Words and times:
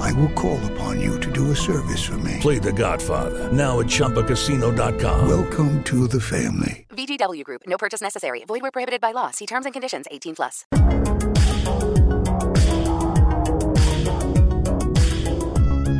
I 0.00 0.12
will 0.12 0.30
call 0.30 0.58
upon 0.72 1.00
you 1.00 1.18
to 1.20 1.30
do 1.30 1.50
a 1.50 1.56
service 1.56 2.02
for 2.02 2.18
me. 2.18 2.38
Play 2.40 2.58
The 2.58 2.72
Godfather 2.72 3.52
now 3.52 3.80
at 3.80 3.86
ChumbaCasino.com. 3.86 5.28
Welcome 5.28 5.82
to 5.84 6.06
the 6.08 6.20
family. 6.20 6.86
VGW 6.90 7.44
Group. 7.44 7.62
No 7.66 7.76
purchase 7.78 8.00
necessary. 8.00 8.44
Void 8.46 8.62
where 8.62 8.70
prohibited 8.70 9.00
by 9.00 9.12
law. 9.12 9.30
See 9.30 9.46
terms 9.46 9.66
and 9.66 9.72
conditions. 9.72 10.06
18 10.10 10.36
plus. 10.36 10.64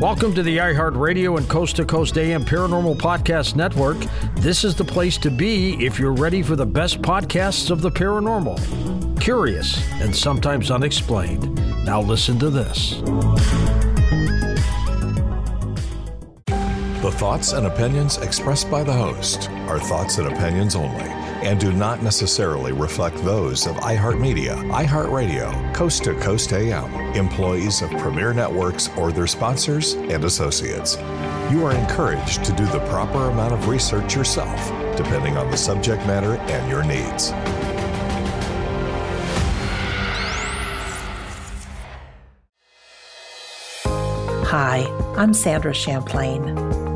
Welcome 0.03 0.33
to 0.35 0.43
the 0.43 0.57
iHeartRadio 0.57 1.37
and 1.37 1.47
Coast 1.47 1.77
to 1.77 1.85
Coast 1.85 2.17
AM 2.17 2.43
Paranormal 2.43 2.97
Podcast 2.97 3.55
Network. 3.55 3.97
This 4.35 4.65
is 4.65 4.75
the 4.75 4.83
place 4.83 5.17
to 5.19 5.31
be 5.31 5.73
if 5.85 5.97
you're 5.97 6.11
ready 6.11 6.43
for 6.43 6.57
the 6.57 6.65
best 6.65 7.01
podcasts 7.01 7.71
of 7.71 7.81
the 7.81 7.89
paranormal. 7.89 8.59
Curious 9.21 9.89
and 10.01 10.13
sometimes 10.13 10.71
unexplained. 10.71 11.55
Now 11.85 12.01
listen 12.01 12.37
to 12.39 12.49
this. 12.49 13.01
The 17.03 17.11
thoughts 17.11 17.51
and 17.51 17.67
opinions 17.67 18.17
expressed 18.19 18.71
by 18.71 18.81
the 18.81 18.93
host 18.93 19.49
are 19.67 19.77
thoughts 19.77 20.19
and 20.19 20.29
opinions 20.29 20.73
only 20.73 21.03
and 21.43 21.59
do 21.59 21.73
not 21.73 22.01
necessarily 22.01 22.71
reflect 22.71 23.17
those 23.25 23.67
of 23.67 23.75
iHeartMedia, 23.75 24.71
iHeartRadio, 24.71 25.75
Coast 25.75 26.05
to 26.05 26.13
Coast 26.21 26.53
AM, 26.53 26.93
employees 27.13 27.81
of 27.81 27.89
Premier 27.97 28.33
Networks, 28.33 28.87
or 28.95 29.11
their 29.11 29.27
sponsors 29.27 29.95
and 29.95 30.23
associates. 30.23 30.95
You 31.51 31.65
are 31.65 31.75
encouraged 31.75 32.45
to 32.45 32.53
do 32.53 32.65
the 32.67 32.79
proper 32.87 33.29
amount 33.29 33.53
of 33.53 33.67
research 33.67 34.15
yourself, 34.15 34.57
depending 34.95 35.35
on 35.35 35.51
the 35.51 35.57
subject 35.57 36.07
matter 36.07 36.37
and 36.37 36.71
your 36.71 36.85
needs. 36.85 37.31
Hi, 44.47 44.85
I'm 45.17 45.33
Sandra 45.33 45.73
Champlain. 45.73 46.82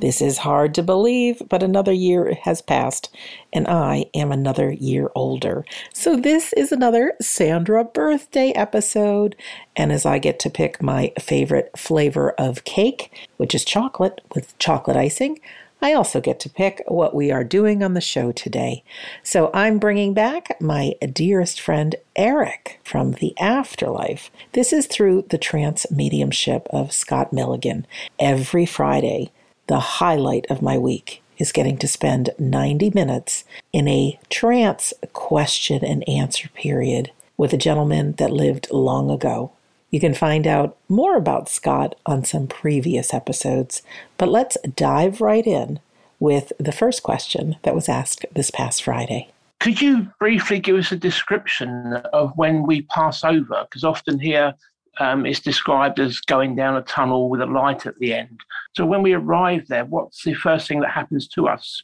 This 0.00 0.22
is 0.22 0.38
hard 0.38 0.74
to 0.76 0.82
believe, 0.82 1.42
but 1.48 1.62
another 1.62 1.92
year 1.92 2.34
has 2.44 2.62
passed, 2.62 3.14
and 3.52 3.68
I 3.68 4.06
am 4.14 4.32
another 4.32 4.72
year 4.72 5.10
older. 5.14 5.64
So, 5.92 6.16
this 6.16 6.54
is 6.54 6.72
another 6.72 7.12
Sandra 7.20 7.84
birthday 7.84 8.52
episode. 8.52 9.36
And 9.76 9.92
as 9.92 10.06
I 10.06 10.18
get 10.18 10.38
to 10.40 10.50
pick 10.50 10.82
my 10.82 11.12
favorite 11.20 11.76
flavor 11.76 12.30
of 12.32 12.64
cake, 12.64 13.28
which 13.36 13.54
is 13.54 13.62
chocolate 13.62 14.22
with 14.34 14.56
chocolate 14.58 14.96
icing, 14.96 15.38
I 15.82 15.92
also 15.92 16.20
get 16.20 16.40
to 16.40 16.50
pick 16.50 16.82
what 16.88 17.14
we 17.14 17.30
are 17.30 17.44
doing 17.44 17.82
on 17.82 17.94
the 17.94 18.00
show 18.00 18.32
today. 18.32 18.84
So 19.22 19.50
I'm 19.52 19.78
bringing 19.78 20.14
back 20.14 20.60
my 20.60 20.94
dearest 21.12 21.60
friend 21.60 21.94
Eric 22.16 22.80
from 22.84 23.12
the 23.12 23.38
afterlife. 23.38 24.30
This 24.52 24.72
is 24.72 24.86
through 24.86 25.26
the 25.28 25.38
trance 25.38 25.90
mediumship 25.90 26.66
of 26.70 26.92
Scott 26.92 27.32
Milligan. 27.32 27.86
Every 28.18 28.66
Friday, 28.66 29.30
the 29.70 29.78
highlight 29.78 30.44
of 30.50 30.60
my 30.60 30.76
week 30.76 31.22
is 31.38 31.52
getting 31.52 31.78
to 31.78 31.86
spend 31.86 32.30
90 32.40 32.90
minutes 32.90 33.44
in 33.72 33.86
a 33.86 34.18
trance 34.28 34.92
question 35.12 35.84
and 35.84 36.06
answer 36.08 36.48
period 36.48 37.12
with 37.36 37.52
a 37.52 37.56
gentleman 37.56 38.14
that 38.14 38.32
lived 38.32 38.66
long 38.72 39.12
ago. 39.12 39.52
You 39.92 40.00
can 40.00 40.12
find 40.12 40.44
out 40.44 40.76
more 40.88 41.16
about 41.16 41.48
Scott 41.48 41.94
on 42.04 42.24
some 42.24 42.48
previous 42.48 43.14
episodes, 43.14 43.82
but 44.18 44.28
let's 44.28 44.58
dive 44.74 45.20
right 45.20 45.46
in 45.46 45.78
with 46.18 46.52
the 46.58 46.72
first 46.72 47.04
question 47.04 47.54
that 47.62 47.76
was 47.76 47.88
asked 47.88 48.26
this 48.32 48.50
past 48.50 48.82
Friday. 48.82 49.30
Could 49.60 49.80
you 49.80 50.08
briefly 50.18 50.58
give 50.58 50.74
us 50.74 50.90
a 50.90 50.96
description 50.96 51.92
of 52.12 52.32
when 52.36 52.66
we 52.66 52.82
pass 52.82 53.22
over? 53.22 53.68
Because 53.70 53.84
often 53.84 54.18
here 54.18 54.52
um, 55.00 55.24
it's 55.26 55.40
described 55.40 55.98
as 55.98 56.20
going 56.20 56.54
down 56.54 56.76
a 56.76 56.82
tunnel 56.82 57.28
with 57.30 57.40
a 57.40 57.46
light 57.46 57.86
at 57.86 57.98
the 57.98 58.12
end. 58.12 58.38
So 58.76 58.84
when 58.86 59.02
we 59.02 59.14
arrive 59.14 59.66
there, 59.66 59.86
what's 59.86 60.22
the 60.22 60.34
first 60.34 60.68
thing 60.68 60.80
that 60.80 60.90
happens 60.90 61.26
to 61.28 61.48
us? 61.48 61.82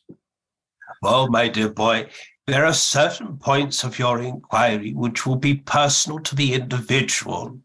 Well, 1.03 1.29
my 1.29 1.49
dear 1.49 1.71
boy, 1.71 2.09
there 2.47 2.65
are 2.65 2.75
certain 2.75 3.39
points 3.39 3.83
of 3.83 3.99
your 3.99 4.21
inquiry 4.21 4.93
which 4.93 5.27
will 5.27 5.37
be 5.37 5.55
personal 5.55 6.21
to 6.21 6.37
the 6.37 6.55
individual. 6.55 7.59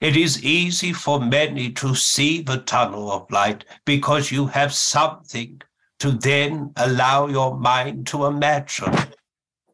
It 0.00 0.16
is 0.16 0.44
easy 0.44 0.92
for 0.92 1.18
many 1.18 1.72
to 1.72 1.94
see 1.94 2.42
the 2.42 2.58
tunnel 2.58 3.10
of 3.10 3.30
light 3.32 3.64
because 3.84 4.30
you 4.30 4.46
have 4.46 4.72
something 4.72 5.60
to 5.98 6.12
then 6.12 6.72
allow 6.76 7.26
your 7.26 7.58
mind 7.58 8.06
to 8.08 8.26
imagine. 8.26 8.94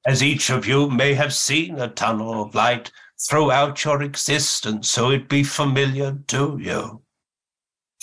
As 0.07 0.23
each 0.23 0.49
of 0.49 0.67
you 0.67 0.89
may 0.89 1.13
have 1.13 1.35
seen 1.35 1.79
a 1.79 1.89
tunnel 1.89 2.43
of 2.43 2.55
light 2.55 2.91
throughout 3.29 3.85
your 3.85 4.03
existence, 4.03 4.91
so 4.91 5.11
it 5.11 5.29
be 5.29 5.43
familiar 5.43 6.19
to 6.29 6.59
you. 6.61 7.03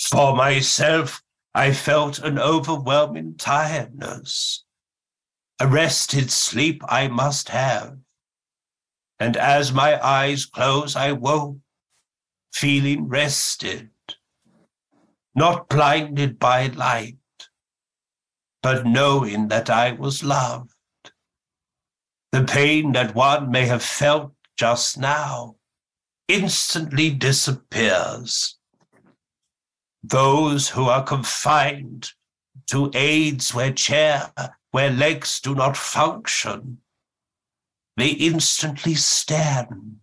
For 0.00 0.34
myself, 0.34 1.22
I 1.54 1.72
felt 1.72 2.18
an 2.18 2.38
overwhelming 2.38 3.36
tiredness. 3.36 4.64
A 5.60 5.66
rested 5.68 6.30
sleep 6.30 6.82
I 6.88 7.08
must 7.08 7.50
have. 7.50 7.98
And 9.20 9.36
as 9.36 9.72
my 9.72 10.04
eyes 10.04 10.46
closed, 10.46 10.96
I 10.96 11.12
woke, 11.12 11.58
feeling 12.52 13.06
rested, 13.08 13.90
not 15.34 15.68
blinded 15.68 16.38
by 16.38 16.66
light, 16.66 17.16
but 18.62 18.86
knowing 18.86 19.48
that 19.48 19.70
I 19.70 19.92
was 19.92 20.24
loved. 20.24 20.72
The 22.32 22.44
pain 22.44 22.92
that 22.92 23.14
one 23.14 23.50
may 23.50 23.66
have 23.66 23.84
felt 23.84 24.32
just 24.62 24.96
now 24.96 25.56
instantly 26.28 27.10
disappears. 27.10 28.58
Those 30.04 30.68
who 30.68 30.84
are 30.84 31.02
confined 31.02 32.12
to 32.70 32.88
aids 32.94 33.52
where 33.52 33.72
chair, 33.72 34.32
where 34.70 34.92
legs 34.92 35.40
do 35.40 35.56
not 35.56 35.76
function, 35.76 36.78
they 37.96 38.10
instantly 38.10 38.94
stand. 38.94 39.96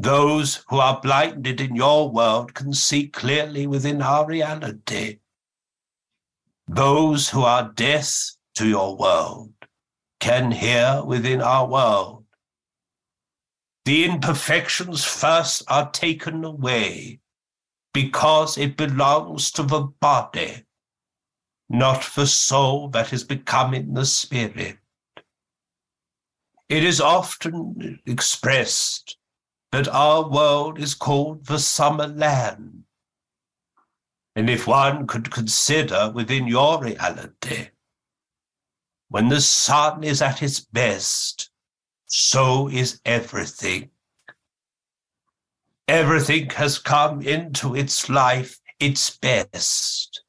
Those 0.00 0.64
who 0.68 0.78
are 0.80 1.00
blinded 1.00 1.60
in 1.60 1.76
your 1.76 2.10
world 2.10 2.54
can 2.54 2.72
see 2.72 3.06
clearly 3.06 3.68
within 3.68 4.02
our 4.02 4.26
reality. 4.26 5.20
Those 6.66 7.28
who 7.30 7.42
are 7.42 7.70
deaf 7.72 8.32
to 8.56 8.66
your 8.66 8.96
world 8.96 9.52
can 10.18 10.50
hear 10.50 11.04
within 11.04 11.40
our 11.40 11.68
world. 11.68 12.17
The 13.88 14.04
imperfections 14.04 15.02
first 15.02 15.62
are 15.66 15.90
taken 15.90 16.44
away 16.44 17.20
because 17.94 18.58
it 18.58 18.76
belongs 18.76 19.50
to 19.52 19.62
the 19.62 19.80
body, 19.80 20.66
not 21.70 22.06
the 22.14 22.26
soul 22.26 22.90
that 22.90 23.14
is 23.14 23.24
becoming 23.24 23.94
the 23.94 24.04
spirit. 24.04 24.76
It 26.68 26.84
is 26.84 27.00
often 27.00 27.98
expressed 28.04 29.16
that 29.72 29.88
our 29.88 30.28
world 30.28 30.78
is 30.78 30.92
called 30.92 31.46
the 31.46 31.58
summer 31.58 32.08
land. 32.08 32.84
And 34.36 34.50
if 34.50 34.66
one 34.66 35.06
could 35.06 35.30
consider 35.30 36.12
within 36.14 36.46
your 36.46 36.78
reality, 36.78 37.70
when 39.08 39.30
the 39.30 39.40
sun 39.40 40.04
is 40.04 40.20
at 40.20 40.42
its 40.42 40.60
best, 40.60 41.48
so 42.08 42.68
is 42.68 43.00
everything. 43.04 43.90
Everything 45.86 46.50
has 46.50 46.78
come 46.78 47.22
into 47.22 47.74
its 47.74 48.08
life 48.08 48.60
its 48.80 49.10
best. 49.10 50.22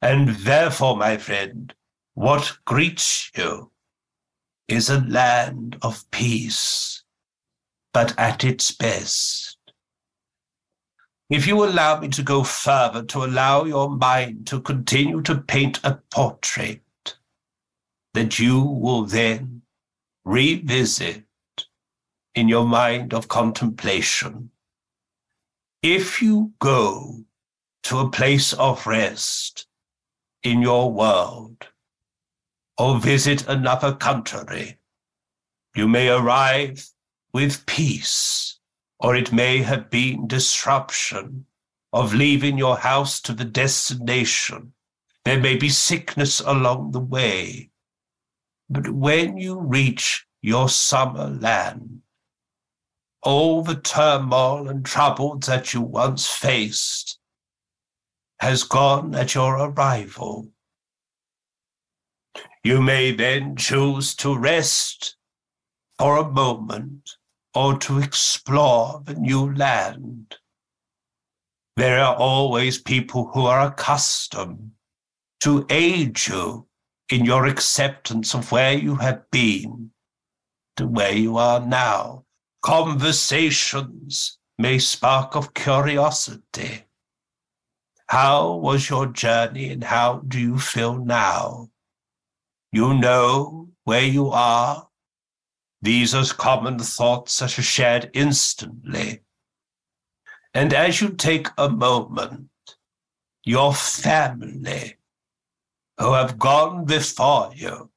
And 0.00 0.30
therefore, 0.30 0.96
my 0.96 1.16
friend, 1.16 1.74
what 2.14 2.58
greets 2.64 3.30
you 3.36 3.70
is 4.68 4.90
a 4.90 5.00
land 5.00 5.76
of 5.82 6.10
peace, 6.10 7.02
but 7.92 8.18
at 8.18 8.44
its 8.44 8.70
best. 8.70 9.58
if 11.30 11.46
you 11.46 11.64
allow 11.64 11.98
me 11.98 12.08
to 12.08 12.22
go 12.22 12.44
further, 12.44 13.02
to 13.02 13.24
allow 13.24 13.64
your 13.64 13.90
mind 13.90 14.46
to 14.46 14.60
continue 14.60 15.20
to 15.22 15.36
paint 15.36 15.80
a 15.82 15.98
portrait 16.10 16.82
that 18.12 18.38
you 18.38 18.60
will 18.60 19.04
then 19.04 19.63
revisit 20.24 21.24
in 22.34 22.48
your 22.48 22.66
mind 22.66 23.12
of 23.14 23.28
contemplation. 23.28 24.50
If 25.82 26.22
you 26.22 26.52
go 26.58 27.24
to 27.84 27.98
a 27.98 28.10
place 28.10 28.52
of 28.54 28.86
rest 28.86 29.66
in 30.42 30.62
your 30.62 30.90
world 30.90 31.68
or 32.78 32.98
visit 32.98 33.46
another 33.46 33.94
country, 33.94 34.78
you 35.76 35.86
may 35.86 36.08
arrive 36.08 36.88
with 37.32 37.66
peace, 37.66 38.58
or 38.98 39.16
it 39.16 39.32
may 39.32 39.58
have 39.58 39.90
been 39.90 40.26
disruption 40.26 41.46
of 41.92 42.14
leaving 42.14 42.56
your 42.56 42.76
house 42.76 43.20
to 43.20 43.32
the 43.32 43.44
destination. 43.44 44.72
There 45.24 45.40
may 45.40 45.56
be 45.56 45.68
sickness 45.68 46.40
along 46.40 46.92
the 46.92 47.00
way. 47.00 47.70
But 48.68 48.88
when 48.88 49.36
you 49.36 49.58
reach 49.60 50.26
your 50.40 50.68
summer 50.68 51.28
land, 51.28 52.00
all 53.22 53.62
the 53.62 53.76
turmoil 53.76 54.68
and 54.68 54.84
trouble 54.84 55.38
that 55.38 55.72
you 55.72 55.80
once 55.80 56.26
faced 56.26 57.18
has 58.40 58.62
gone 58.62 59.14
at 59.14 59.34
your 59.34 59.56
arrival. 59.56 60.48
You 62.62 62.82
may 62.82 63.12
then 63.12 63.56
choose 63.56 64.14
to 64.16 64.36
rest 64.36 65.16
for 65.98 66.18
a 66.18 66.30
moment 66.30 67.16
or 67.54 67.78
to 67.78 67.98
explore 67.98 69.02
the 69.04 69.14
new 69.14 69.54
land. 69.54 70.36
There 71.76 72.00
are 72.00 72.14
always 72.14 72.78
people 72.78 73.30
who 73.32 73.46
are 73.46 73.66
accustomed 73.66 74.72
to 75.40 75.66
aid 75.70 76.26
you 76.26 76.66
in 77.14 77.24
your 77.24 77.46
acceptance 77.46 78.34
of 78.34 78.50
where 78.50 78.72
you 78.72 78.96
have 78.96 79.30
been 79.30 79.88
to 80.76 80.84
where 80.84 81.12
you 81.12 81.36
are 81.36 81.60
now. 81.64 82.24
Conversations 82.60 84.38
may 84.58 84.80
spark 84.80 85.36
of 85.36 85.54
curiosity. 85.54 86.82
How 88.08 88.56
was 88.56 88.90
your 88.90 89.06
journey 89.06 89.70
and 89.70 89.84
how 89.84 90.22
do 90.26 90.40
you 90.40 90.58
feel 90.58 90.96
now? 90.96 91.70
You 92.72 92.94
know 92.94 93.68
where 93.84 94.04
you 94.04 94.30
are. 94.30 94.88
These 95.82 96.16
are 96.16 96.24
common 96.24 96.80
thoughts 96.80 97.38
that 97.38 97.56
are 97.56 97.62
shared 97.62 98.10
instantly. 98.12 99.20
And 100.52 100.74
as 100.74 101.00
you 101.00 101.10
take 101.10 101.46
a 101.56 101.68
moment, 101.68 102.48
your 103.44 103.72
family 103.72 104.96
who 105.98 106.12
have 106.12 106.38
gone 106.38 106.84
before 106.84 107.50
you, 107.54 107.90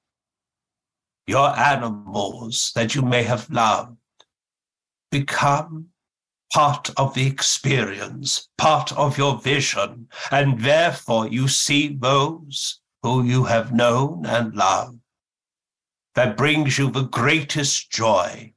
your 1.26 1.58
animals 1.58 2.72
that 2.76 2.96
you 2.96 3.02
may 3.02 3.24
have 3.24 3.50
loved, 3.50 3.98
become 5.12 5.88
part 6.54 6.90
of 6.98 7.14
the 7.14 7.28
experience, 7.28 8.50
part 8.58 8.92
of 8.94 9.18
your 9.18 9.38
vision, 9.40 10.08
and 10.32 10.62
therefore 10.62 11.28
you 11.28 11.48
see 11.48 11.88
those 11.88 12.80
who 13.04 13.24
you 13.24 13.44
have 13.46 13.74
known 13.74 14.26
and 14.26 14.56
loved. 14.56 15.00
That 16.16 16.38
brings 16.38 16.78
you 16.78 16.90
the 16.90 17.04
greatest 17.04 17.92
joy. 17.92 18.54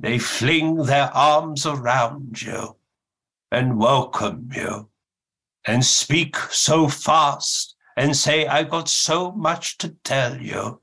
They 0.00 0.18
fling 0.18 0.76
their 0.76 1.10
arms 1.14 1.66
around 1.66 2.42
you 2.42 2.76
and 3.50 3.78
welcome 3.78 4.50
you 4.54 4.88
and 5.64 5.84
speak 5.84 6.36
so 6.36 6.88
fast 6.88 7.76
and 7.98 8.16
say, 8.16 8.46
I've 8.46 8.70
got 8.70 8.88
so 8.88 9.32
much 9.32 9.76
to 9.78 9.88
tell 10.04 10.40
you. 10.40 10.80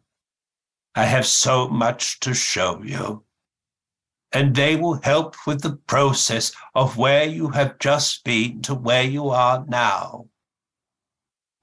I 0.95 1.05
have 1.05 1.25
so 1.25 1.69
much 1.69 2.19
to 2.19 2.33
show 2.33 2.83
you. 2.83 3.23
And 4.33 4.53
they 4.53 4.75
will 4.75 4.99
help 5.01 5.37
with 5.47 5.61
the 5.61 5.77
process 5.87 6.51
of 6.73 6.97
where 6.97 7.23
you 7.23 7.47
have 7.51 7.79
just 7.79 8.25
been 8.25 8.61
to 8.63 8.75
where 8.75 9.03
you 9.03 9.29
are 9.29 9.63
now. 9.65 10.27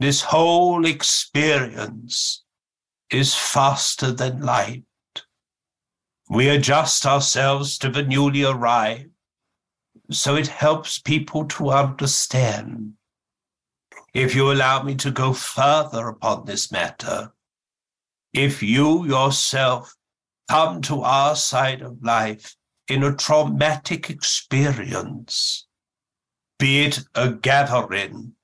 This 0.00 0.22
whole 0.22 0.86
experience 0.86 2.44
is 3.10 3.34
faster 3.34 4.10
than 4.10 4.40
light. 4.40 4.84
We 6.30 6.48
adjust 6.48 7.04
ourselves 7.04 7.76
to 7.78 7.90
the 7.90 8.02
newly 8.02 8.44
arrived, 8.44 9.10
so 10.10 10.34
it 10.34 10.46
helps 10.46 10.98
people 10.98 11.44
to 11.48 11.72
understand 11.72 12.94
if 14.14 14.34
you 14.34 14.52
allow 14.52 14.82
me 14.82 14.94
to 14.96 15.10
go 15.10 15.32
further 15.32 16.08
upon 16.08 16.44
this 16.44 16.70
matter, 16.70 17.32
if 18.32 18.62
you 18.62 19.06
yourself 19.06 19.94
come 20.48 20.82
to 20.82 21.02
our 21.02 21.34
side 21.34 21.82
of 21.82 22.02
life 22.02 22.56
in 22.88 23.02
a 23.02 23.16
traumatic 23.16 24.10
experience, 24.10 25.66
be 26.58 26.84
it 26.84 27.00
a 27.14 27.30
gathering 27.30 28.34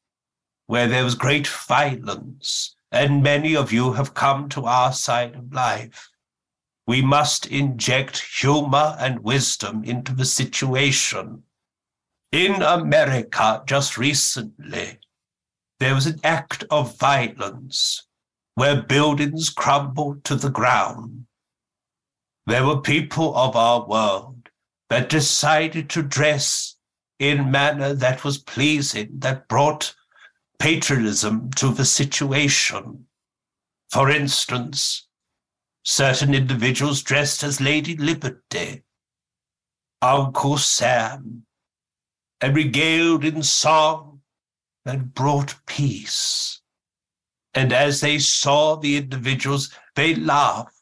where 0.67 0.89
there 0.89 1.05
was 1.05 1.15
great 1.15 1.47
violence, 1.47 2.75
and 2.91 3.23
many 3.23 3.55
of 3.55 3.73
you 3.73 3.93
have 3.93 4.15
come 4.15 4.49
to 4.49 4.65
our 4.65 4.93
side 4.93 5.35
of 5.35 5.53
life. 5.53 6.09
We 6.87 7.03
must 7.03 7.47
inject 7.47 8.23
humor 8.41 8.97
and 8.99 9.21
wisdom 9.21 9.85
into 9.85 10.15
the 10.15 10.25
situation. 10.25 11.43
In 12.33 12.63
America, 12.63 13.63
just 13.67 13.99
recently, 13.99 14.99
there 15.81 15.95
was 15.95 16.07
an 16.07 16.21
act 16.25 16.65
of 16.71 16.99
violence 16.99 18.07
where 18.55 18.83
buildings 18.83 19.51
crumbled 19.51 20.25
to 20.25 20.35
the 20.35 20.51
ground. 20.51 21.27
There 22.47 22.67
were 22.67 22.81
people 22.81 23.37
of 23.37 23.55
our 23.55 23.87
world 23.87 24.49
that 24.91 25.09
decided 25.09 25.89
to 25.91 26.03
dress 26.03 26.77
in 27.19 27.51
manner 27.51 27.95
that 27.95 28.25
was 28.25 28.39
pleasing, 28.39 29.11
that 29.19 29.49
brought 29.49 29.95
patriotism 30.59 31.51
to 31.53 31.69
the 31.69 31.85
situation. 31.85 33.07
For 33.91 34.11
instance, 34.11 35.07
certain 35.85 36.35
individuals 36.35 37.03
dressed 37.03 37.43
as 37.43 37.61
Lady 37.61 37.97
Liberty, 37.97 38.83
Uncle 40.03 40.59
Sam, 40.59 41.45
and 42.41 42.57
regaled 42.57 43.25
in 43.25 43.43
song 43.43 44.18
that 44.89 45.13
brought 45.13 45.55
peace. 45.67 46.63
And 47.53 47.75
as 47.75 48.01
they 48.01 48.19
saw 48.19 48.75
the 48.75 48.97
individuals, 48.97 49.71
they 49.95 50.15
laughed 50.15 50.73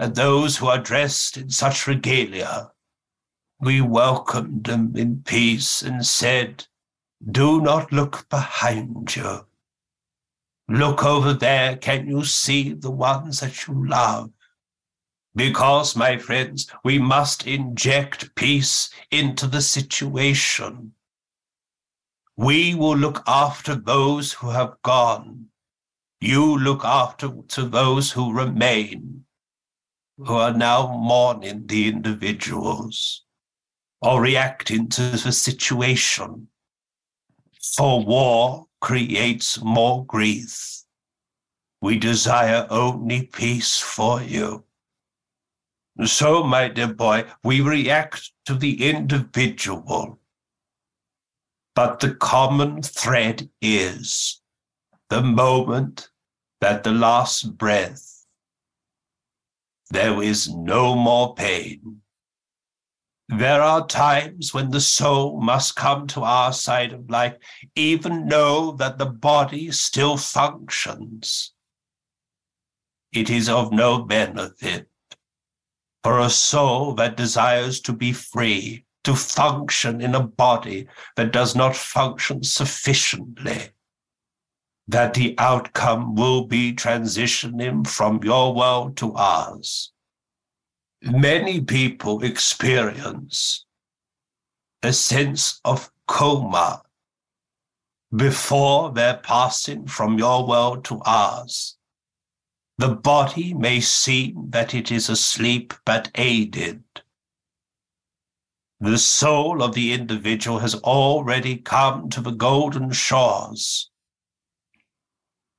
at 0.00 0.16
those 0.16 0.56
who 0.56 0.66
are 0.66 0.80
dressed 0.80 1.36
in 1.36 1.48
such 1.48 1.86
regalia. 1.86 2.72
We 3.60 3.80
welcomed 3.80 4.64
them 4.64 4.96
in 4.96 5.22
peace 5.22 5.82
and 5.82 6.04
said, 6.04 6.66
Do 7.30 7.60
not 7.60 7.92
look 7.92 8.28
behind 8.28 9.14
you. 9.14 9.46
Look 10.68 11.04
over 11.04 11.32
there. 11.32 11.76
Can 11.76 12.08
you 12.08 12.24
see 12.24 12.72
the 12.72 12.90
ones 12.90 13.38
that 13.38 13.68
you 13.68 13.86
love? 13.86 14.32
Because, 15.36 15.94
my 15.94 16.18
friends, 16.18 16.68
we 16.82 16.98
must 16.98 17.46
inject 17.46 18.34
peace 18.34 18.90
into 19.12 19.46
the 19.46 19.62
situation. 19.62 20.94
We 22.36 22.74
will 22.74 22.96
look 22.96 23.22
after 23.26 23.74
those 23.74 24.32
who 24.32 24.50
have 24.50 24.80
gone. 24.82 25.48
You 26.20 26.56
look 26.56 26.84
after 26.84 27.30
to 27.48 27.68
those 27.68 28.12
who 28.12 28.32
remain, 28.32 29.24
who 30.16 30.34
are 30.34 30.52
now 30.52 30.96
mourning 30.96 31.66
the 31.66 31.88
individuals 31.88 33.24
or 34.00 34.22
reacting 34.22 34.88
to 34.90 35.02
the 35.10 35.32
situation. 35.32 36.48
For 37.76 38.02
war 38.02 38.66
creates 38.80 39.62
more 39.62 40.04
grief. 40.06 40.82
We 41.80 41.98
desire 41.98 42.66
only 42.70 43.26
peace 43.26 43.78
for 43.78 44.22
you. 44.22 44.64
So, 46.04 46.42
my 46.42 46.68
dear 46.68 46.94
boy, 46.94 47.26
we 47.44 47.60
react 47.60 48.32
to 48.46 48.54
the 48.54 48.88
individual 48.88 50.18
but 51.74 52.00
the 52.00 52.14
common 52.14 52.82
thread 52.82 53.48
is 53.60 54.40
the 55.08 55.22
moment 55.22 56.10
that 56.60 56.84
the 56.84 56.92
last 56.92 57.56
breath, 57.56 58.26
there 59.90 60.22
is 60.22 60.48
no 60.48 60.94
more 60.94 61.34
pain. 61.34 62.00
There 63.28 63.62
are 63.62 63.86
times 63.86 64.52
when 64.52 64.70
the 64.70 64.80
soul 64.80 65.40
must 65.40 65.74
come 65.74 66.06
to 66.08 66.22
our 66.22 66.52
side 66.52 66.92
of 66.92 67.08
life, 67.08 67.36
even 67.74 68.26
know 68.26 68.72
that 68.72 68.98
the 68.98 69.06
body 69.06 69.70
still 69.70 70.18
functions. 70.18 71.52
It 73.12 73.30
is 73.30 73.48
of 73.48 73.72
no 73.72 74.02
benefit 74.02 74.88
for 76.02 76.18
a 76.18 76.30
soul 76.30 76.94
that 76.94 77.16
desires 77.16 77.80
to 77.82 77.92
be 77.92 78.12
free 78.12 78.84
to 79.04 79.14
function 79.14 80.00
in 80.00 80.14
a 80.14 80.22
body 80.22 80.86
that 81.16 81.32
does 81.32 81.54
not 81.56 81.76
function 81.76 82.42
sufficiently, 82.42 83.70
that 84.88 85.14
the 85.14 85.34
outcome 85.38 86.14
will 86.14 86.46
be 86.46 86.72
transitioning 86.72 87.86
from 87.86 88.22
your 88.22 88.54
world 88.54 88.96
to 88.98 89.14
ours. 89.14 89.92
Many 91.02 91.60
people 91.60 92.22
experience 92.22 93.66
a 94.82 94.92
sense 94.92 95.60
of 95.64 95.90
coma 96.06 96.82
before 98.14 98.92
they're 98.92 99.20
passing 99.22 99.86
from 99.86 100.18
your 100.18 100.46
world 100.46 100.84
to 100.84 101.00
ours. 101.04 101.76
The 102.78 102.88
body 102.88 103.54
may 103.54 103.80
seem 103.80 104.50
that 104.50 104.74
it 104.74 104.90
is 104.90 105.08
asleep 105.08 105.72
but 105.84 106.10
aided. 106.14 106.82
The 108.82 108.98
soul 108.98 109.62
of 109.62 109.76
the 109.76 109.92
individual 109.92 110.58
has 110.58 110.74
already 110.74 111.56
come 111.56 112.10
to 112.10 112.20
the 112.20 112.32
golden 112.32 112.90
shores, 112.90 113.88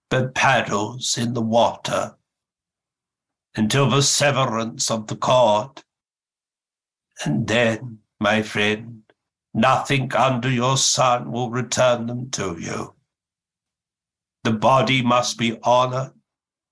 but 0.09 0.35
paddles 0.35 1.17
in 1.17 1.33
the 1.33 1.41
water 1.41 2.17
until 3.55 3.89
the 3.89 4.01
severance 4.01 4.91
of 4.91 5.07
the 5.07 5.15
cord. 5.15 5.85
And 7.23 7.47
then, 7.47 7.99
my 8.19 8.41
friend, 8.41 9.03
nothing 9.53 10.13
under 10.13 10.49
your 10.49 10.75
sun 10.75 11.31
will 11.31 11.49
return 11.49 12.07
them 12.07 12.29
to 12.31 12.57
you. 12.59 12.93
The 14.43 14.51
body 14.51 15.01
must 15.01 15.37
be 15.37 15.57
honored 15.63 16.11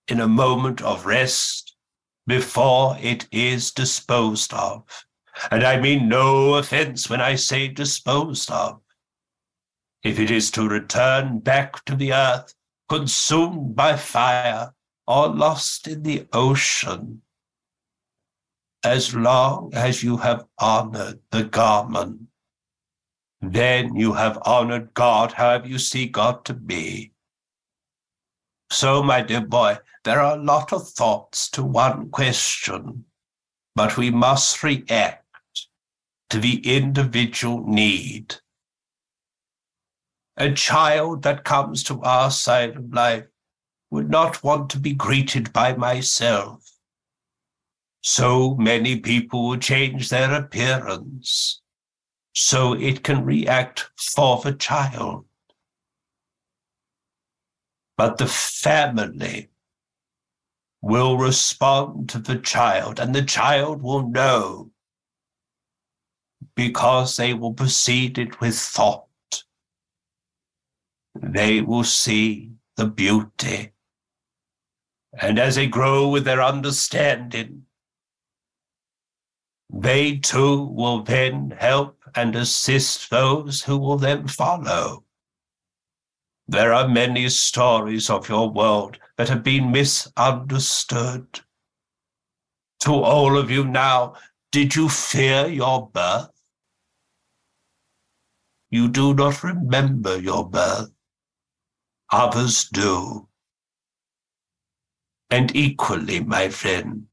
in 0.10 0.20
a 0.20 0.27
moment 0.27 0.81
of 0.81 1.05
rest 1.05 1.77
before 2.27 2.98
it 3.00 3.29
is 3.31 3.72
disposed 3.72 4.53
of. 4.53 5.05
And 5.50 5.64
I 5.64 5.80
mean 5.80 6.10
no 6.10 6.56
offense 6.56 7.10
when 7.10 7.22
I 7.22 7.36
say 7.36 7.68
disposed 7.68 8.52
of. 8.52 8.82
If 10.04 10.20
it 10.20 10.32
is 10.32 10.52
to 10.52 10.68
return 10.68 11.40
back 11.40 11.86
to 11.86 11.96
the 11.96 12.14
earth, 12.14 12.54
consumed 12.90 13.76
by 13.76 13.96
fire, 13.96 14.74
or 15.08 15.28
lost 15.28 15.88
in 15.88 16.04
the 16.04 16.28
ocean, 16.34 17.22
as 18.84 19.14
long 19.16 19.72
as 19.74 20.04
you 20.04 20.18
have 20.18 20.46
honored 20.58 21.20
the 21.30 21.44
garment, 21.44 22.22
then 23.42 23.96
you 23.96 24.14
have 24.14 24.40
honored 24.44 24.94
God, 24.94 25.34
however 25.34 25.68
you 25.68 25.80
see 25.80 26.08
God 26.08 26.46
to 26.46 26.54
be. 26.54 27.12
So, 28.72 29.04
my 29.04 29.22
dear 29.22 29.42
boy, 29.42 29.78
there 30.04 30.20
are 30.20 30.38
a 30.38 30.42
lot 30.42 30.72
of 30.74 30.88
thoughts 30.88 31.50
to 31.52 31.64
one 31.64 32.10
question, 32.10 33.06
but 33.76 33.98
we 33.98 34.10
must 34.10 34.64
react 34.64 35.21
to 36.32 36.40
the 36.40 36.60
individual 36.66 37.62
need. 37.68 38.36
A 40.38 40.52
child 40.54 41.24
that 41.24 41.44
comes 41.44 41.84
to 41.84 42.02
our 42.02 42.32
side 42.32 42.78
of 42.78 42.94
life 42.94 43.26
would 43.90 44.10
not 44.10 44.42
want 44.42 44.70
to 44.70 44.80
be 44.80 44.94
greeted 44.94 45.52
by 45.52 45.76
myself. 45.76 46.66
So 48.02 48.56
many 48.56 49.00
people 49.00 49.50
will 49.50 49.58
change 49.58 50.08
their 50.08 50.34
appearance 50.34 51.62
so 52.34 52.74
it 52.74 53.04
can 53.04 53.26
react 53.26 53.92
for 54.16 54.42
the 54.42 54.54
child. 54.54 55.26
But 57.98 58.18
the 58.18 58.28
family 58.28 59.50
will 60.82 61.18
respond 61.18 62.10
to 62.10 62.20
the 62.20 62.38
child, 62.38 63.00
and 63.00 63.14
the 63.14 63.22
child 63.22 63.84
will 63.84 64.08
know 64.08 64.71
because 66.62 67.18
they 67.18 67.34
will 67.34 67.53
proceed 67.53 68.20
it 68.20 68.39
with 68.39 68.56
thought. 68.56 69.44
They 71.15 71.62
will 71.62 71.84
see 71.84 72.51
the 72.77 72.86
beauty. 72.86 73.72
And 75.20 75.39
as 75.39 75.56
they 75.56 75.65
grow 75.65 76.08
with 76.08 76.24
their 76.24 76.44
understanding, 76.44 77.63
they 79.74 80.18
too 80.18 80.65
will 80.65 81.01
then 81.01 81.56
help 81.58 81.98
and 82.13 82.36
assist 82.36 83.10
those 83.10 83.63
who 83.63 83.77
will 83.80 83.98
then 83.98 84.27
follow. 84.27 85.03
There 86.48 86.74
are 86.74 86.88
many 86.88 87.27
stories 87.30 88.10
of 88.10 88.30
your 88.30 88.51
world 88.51 89.00
that 89.18 89.30
have 89.30 89.44
been 89.44 89.72
misunderstood. 89.72 91.39
To 92.82 92.94
all 92.94 93.38
of 93.38 93.50
you 93.50 93.63
now, 93.63 94.13
did 94.51 94.75
you 94.75 94.89
fear 94.89 95.48
your 95.48 95.89
birth? 95.89 96.31
You 98.72 98.88
do 98.88 99.13
not 99.13 99.44
remember 99.44 100.18
your 100.18 100.50
birth. 100.50 100.92
Others 102.10 102.70
do. 102.70 103.28
And 105.30 105.54
equally, 105.56 106.22
my 106.22 106.48
friend, 106.48 107.08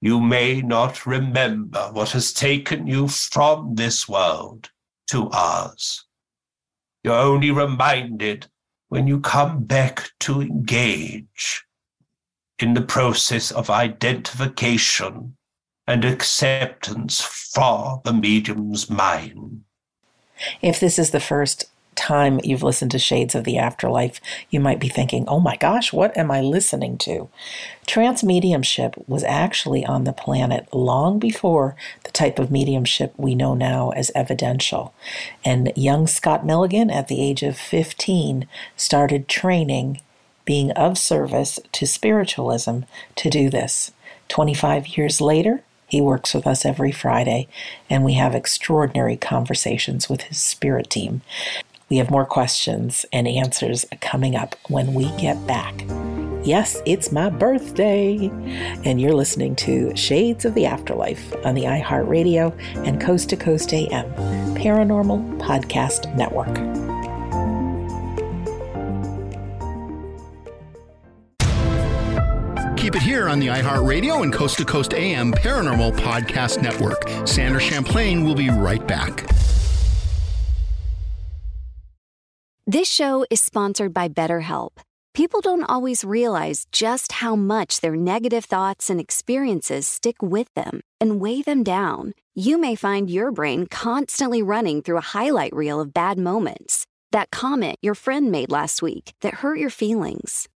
you 0.00 0.20
may 0.20 0.62
not 0.62 1.06
remember 1.06 1.90
what 1.92 2.10
has 2.10 2.32
taken 2.32 2.86
you 2.86 3.08
from 3.08 3.74
this 3.74 4.08
world 4.08 4.70
to 5.08 5.28
ours. 5.30 6.04
You're 7.02 7.14
only 7.14 7.50
reminded 7.50 8.46
when 8.88 9.08
you 9.08 9.18
come 9.20 9.64
back 9.64 10.10
to 10.20 10.40
engage 10.40 11.64
in 12.60 12.74
the 12.74 12.82
process 12.82 13.50
of 13.50 13.70
identification 13.70 15.36
and 15.86 16.04
acceptance 16.04 17.20
for 17.20 18.00
the 18.04 18.12
medium's 18.12 18.88
mind. 18.88 19.65
If 20.62 20.80
this 20.80 20.98
is 20.98 21.10
the 21.10 21.20
first 21.20 21.66
time 21.96 22.38
you've 22.44 22.62
listened 22.62 22.90
to 22.92 22.98
Shades 22.98 23.34
of 23.34 23.44
the 23.44 23.58
Afterlife, 23.58 24.20
you 24.50 24.60
might 24.60 24.78
be 24.78 24.88
thinking, 24.88 25.24
oh 25.26 25.40
my 25.40 25.56
gosh, 25.56 25.92
what 25.92 26.16
am 26.16 26.30
I 26.30 26.40
listening 26.40 26.98
to? 26.98 27.28
Trance 27.86 28.22
mediumship 28.22 28.94
was 29.08 29.24
actually 29.24 29.84
on 29.84 30.04
the 30.04 30.12
planet 30.12 30.72
long 30.72 31.18
before 31.18 31.74
the 32.04 32.10
type 32.10 32.38
of 32.38 32.50
mediumship 32.50 33.14
we 33.16 33.34
know 33.34 33.54
now 33.54 33.90
as 33.90 34.12
evidential. 34.14 34.94
And 35.44 35.72
young 35.74 36.06
Scott 36.06 36.46
Milligan, 36.46 36.90
at 36.90 37.08
the 37.08 37.20
age 37.20 37.42
of 37.42 37.56
15, 37.56 38.46
started 38.76 39.26
training, 39.26 40.00
being 40.44 40.70
of 40.72 40.98
service 40.98 41.58
to 41.72 41.86
spiritualism 41.86 42.80
to 43.16 43.30
do 43.30 43.50
this. 43.50 43.90
25 44.28 44.88
years 44.98 45.20
later, 45.20 45.62
he 45.86 46.00
works 46.00 46.34
with 46.34 46.46
us 46.46 46.64
every 46.64 46.92
Friday, 46.92 47.48
and 47.88 48.04
we 48.04 48.14
have 48.14 48.34
extraordinary 48.34 49.16
conversations 49.16 50.08
with 50.08 50.22
his 50.22 50.38
spirit 50.38 50.90
team. 50.90 51.22
We 51.88 51.98
have 51.98 52.10
more 52.10 52.24
questions 52.24 53.06
and 53.12 53.28
answers 53.28 53.86
coming 54.00 54.34
up 54.34 54.56
when 54.68 54.94
we 54.94 55.10
get 55.16 55.46
back. 55.46 55.84
Yes, 56.44 56.80
it's 56.86 57.10
my 57.10 57.28
birthday, 57.28 58.30
and 58.84 59.00
you're 59.00 59.14
listening 59.14 59.56
to 59.56 59.94
Shades 59.96 60.44
of 60.44 60.54
the 60.54 60.66
Afterlife 60.66 61.34
on 61.44 61.54
the 61.54 61.64
iHeartRadio 61.64 62.56
and 62.86 63.00
Coast 63.00 63.30
to 63.30 63.36
Coast 63.36 63.72
AM 63.72 64.12
Paranormal 64.54 65.38
Podcast 65.40 66.14
Network. 66.16 66.95
Keep 72.86 72.94
it 72.94 73.02
here 73.02 73.28
on 73.28 73.40
the 73.40 73.48
iHeartRadio 73.48 74.22
and 74.22 74.32
Coast 74.32 74.58
to 74.58 74.64
Coast 74.64 74.94
AM 74.94 75.32
Paranormal 75.32 75.96
Podcast 75.96 76.62
Network. 76.62 77.26
Sandra 77.26 77.60
Champlain 77.60 78.22
will 78.22 78.36
be 78.36 78.48
right 78.48 78.86
back. 78.86 79.28
This 82.64 82.88
show 82.88 83.26
is 83.28 83.40
sponsored 83.40 83.92
by 83.92 84.06
BetterHelp. 84.06 84.78
People 85.14 85.40
don't 85.40 85.64
always 85.64 86.04
realize 86.04 86.68
just 86.70 87.10
how 87.10 87.34
much 87.34 87.80
their 87.80 87.96
negative 87.96 88.44
thoughts 88.44 88.88
and 88.88 89.00
experiences 89.00 89.88
stick 89.88 90.22
with 90.22 90.54
them 90.54 90.80
and 91.00 91.20
weigh 91.20 91.42
them 91.42 91.64
down. 91.64 92.12
You 92.36 92.56
may 92.56 92.76
find 92.76 93.10
your 93.10 93.32
brain 93.32 93.66
constantly 93.66 94.44
running 94.44 94.80
through 94.80 94.98
a 94.98 95.10
highlight 95.16 95.52
reel 95.52 95.80
of 95.80 95.92
bad 95.92 96.20
moments. 96.20 96.86
That 97.10 97.32
comment 97.32 97.78
your 97.82 97.96
friend 97.96 98.30
made 98.30 98.52
last 98.52 98.80
week 98.80 99.14
that 99.22 99.34
hurt 99.34 99.58
your 99.58 99.70
feelings, 99.70 100.48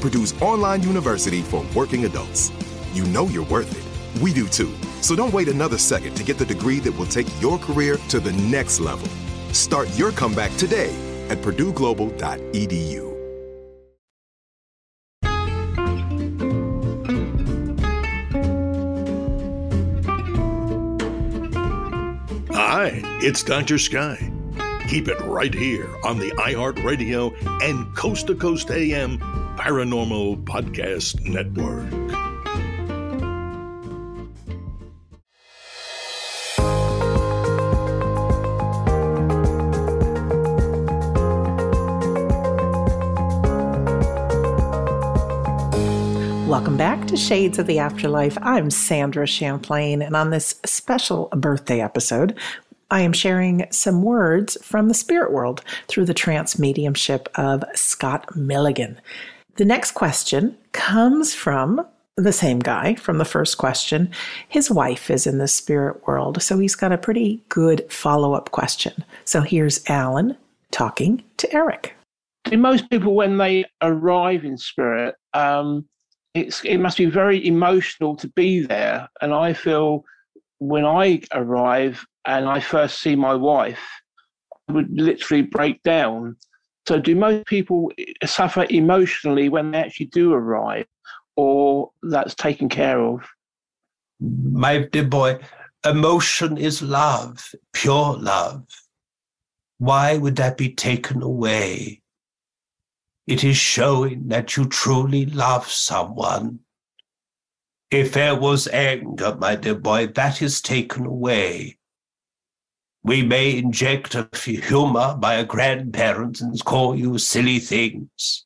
Purdue's 0.00 0.40
online 0.40 0.82
university 0.82 1.42
for 1.42 1.64
working 1.74 2.06
adults. 2.06 2.50
You 2.92 3.04
know 3.06 3.26
you're 3.28 3.44
worth 3.44 3.70
it. 3.70 4.22
We 4.22 4.32
do 4.32 4.48
too. 4.48 4.74
So 5.02 5.14
don't 5.14 5.32
wait 5.32 5.48
another 5.48 5.78
second 5.78 6.14
to 6.16 6.24
get 6.24 6.38
the 6.38 6.46
degree 6.46 6.80
that 6.80 6.92
will 6.92 7.06
take 7.06 7.26
your 7.40 7.58
career 7.58 7.96
to 8.08 8.20
the 8.20 8.32
next 8.32 8.80
level. 8.80 9.08
Start 9.52 9.88
your 9.98 10.12
comeback 10.12 10.54
today 10.56 10.94
at 11.28 11.38
purdueglobal.edu. 11.38 13.10
Hi, 22.52 23.02
it's 23.22 23.42
Dr. 23.42 23.78
Sky. 23.78 24.32
Keep 24.88 25.08
it 25.08 25.20
right 25.20 25.52
here 25.52 25.88
on 26.04 26.18
the 26.18 26.30
iHeartRadio 26.32 27.32
and 27.62 27.94
Coast 27.94 28.26
to 28.28 28.34
Coast 28.34 28.70
AM 28.70 29.18
Paranormal 29.60 30.42
Podcast 30.44 31.20
Network. 31.26 31.84
Welcome 46.48 46.78
back 46.78 47.06
to 47.08 47.18
Shades 47.18 47.58
of 47.58 47.66
the 47.66 47.78
Afterlife. 47.78 48.38
I'm 48.40 48.70
Sandra 48.70 49.26
Champlain, 49.26 50.00
and 50.00 50.16
on 50.16 50.30
this 50.30 50.58
special 50.64 51.28
birthday 51.36 51.82
episode, 51.82 52.34
I 52.90 53.02
am 53.02 53.12
sharing 53.12 53.66
some 53.70 54.02
words 54.02 54.56
from 54.62 54.88
the 54.88 54.94
spirit 54.94 55.32
world 55.32 55.62
through 55.86 56.06
the 56.06 56.14
trance 56.14 56.58
mediumship 56.58 57.28
of 57.34 57.62
Scott 57.74 58.34
Milligan. 58.34 58.98
The 59.56 59.64
next 59.64 59.92
question 59.92 60.56
comes 60.72 61.34
from 61.34 61.86
the 62.16 62.32
same 62.32 62.58
guy 62.58 62.94
from 62.94 63.18
the 63.18 63.24
first 63.24 63.58
question. 63.58 64.10
His 64.48 64.70
wife 64.70 65.10
is 65.10 65.26
in 65.26 65.38
the 65.38 65.48
spirit 65.48 66.06
world, 66.06 66.42
so 66.42 66.58
he's 66.58 66.74
got 66.74 66.92
a 66.92 66.98
pretty 66.98 67.42
good 67.48 67.90
follow 67.90 68.34
up 68.34 68.50
question. 68.50 69.04
So 69.24 69.40
here's 69.40 69.88
Alan 69.88 70.36
talking 70.70 71.22
to 71.38 71.52
Eric. 71.52 71.94
In 72.50 72.60
most 72.60 72.88
people, 72.90 73.14
when 73.14 73.38
they 73.38 73.64
arrive 73.82 74.44
in 74.44 74.56
spirit, 74.56 75.14
um, 75.34 75.86
it's 76.34 76.64
it 76.64 76.78
must 76.78 76.98
be 76.98 77.06
very 77.06 77.44
emotional 77.46 78.16
to 78.16 78.28
be 78.28 78.60
there. 78.60 79.08
And 79.20 79.32
I 79.32 79.52
feel 79.52 80.04
when 80.58 80.84
I 80.84 81.22
arrive 81.32 82.04
and 82.24 82.48
I 82.48 82.60
first 82.60 83.00
see 83.00 83.16
my 83.16 83.34
wife, 83.34 83.80
I 84.68 84.72
would 84.72 84.90
literally 84.90 85.42
break 85.42 85.82
down. 85.82 86.36
So, 86.86 86.98
do 86.98 87.14
most 87.14 87.46
people 87.46 87.92
suffer 88.24 88.66
emotionally 88.70 89.48
when 89.48 89.70
they 89.70 89.78
actually 89.78 90.06
do 90.06 90.32
arrive, 90.32 90.86
or 91.36 91.90
that's 92.02 92.34
taken 92.34 92.68
care 92.68 93.00
of? 93.00 93.20
My 94.20 94.88
dear 94.90 95.04
boy, 95.04 95.40
emotion 95.84 96.58
is 96.58 96.82
love, 96.82 97.54
pure 97.72 98.16
love. 98.16 98.64
Why 99.78 100.16
would 100.16 100.36
that 100.36 100.58
be 100.58 100.74
taken 100.74 101.22
away? 101.22 102.02
It 103.26 103.44
is 103.44 103.56
showing 103.56 104.28
that 104.28 104.56
you 104.56 104.66
truly 104.66 105.26
love 105.26 105.70
someone. 105.70 106.60
If 107.90 108.12
there 108.12 108.34
was 108.34 108.68
anger, 108.68 109.36
my 109.36 109.56
dear 109.56 109.74
boy, 109.74 110.08
that 110.08 110.42
is 110.42 110.60
taken 110.60 111.06
away. 111.06 111.78
We 113.02 113.22
may 113.22 113.56
inject 113.56 114.14
a 114.14 114.28
humor 114.34 115.16
by 115.18 115.34
a 115.34 115.44
grandparent 115.44 116.40
and 116.40 116.62
call 116.64 116.94
you 116.94 117.18
silly 117.18 117.58
things, 117.58 118.44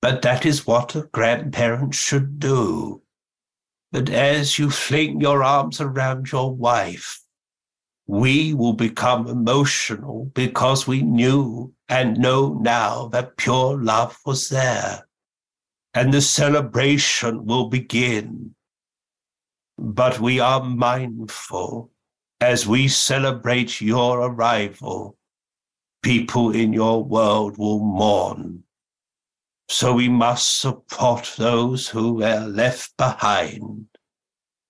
but 0.00 0.22
that 0.22 0.44
is 0.44 0.66
what 0.66 0.96
a 0.96 1.08
grandparent 1.12 1.94
should 1.94 2.40
do. 2.40 3.02
But 3.92 4.10
as 4.10 4.58
you 4.58 4.70
fling 4.70 5.20
your 5.20 5.44
arms 5.44 5.80
around 5.80 6.32
your 6.32 6.52
wife, 6.52 7.20
we 8.06 8.54
will 8.54 8.72
become 8.72 9.28
emotional 9.28 10.30
because 10.34 10.86
we 10.86 11.02
knew 11.02 11.72
and 11.88 12.18
know 12.18 12.58
now 12.60 13.06
that 13.08 13.36
pure 13.36 13.80
love 13.80 14.18
was 14.26 14.48
there. 14.48 15.06
And 15.94 16.12
the 16.12 16.22
celebration 16.22 17.44
will 17.44 17.68
begin. 17.68 18.54
But 19.78 20.18
we 20.18 20.40
are 20.40 20.64
mindful 20.64 21.92
as 22.42 22.66
we 22.66 22.88
celebrate 22.88 23.80
your 23.80 24.22
arrival, 24.22 25.16
people 26.02 26.50
in 26.50 26.72
your 26.72 27.04
world 27.04 27.56
will 27.56 27.78
mourn. 27.78 28.64
So 29.68 29.94
we 29.94 30.08
must 30.08 30.58
support 30.58 31.32
those 31.38 31.88
who 31.88 32.20
are 32.24 32.40
left 32.40 32.96
behind. 32.96 33.86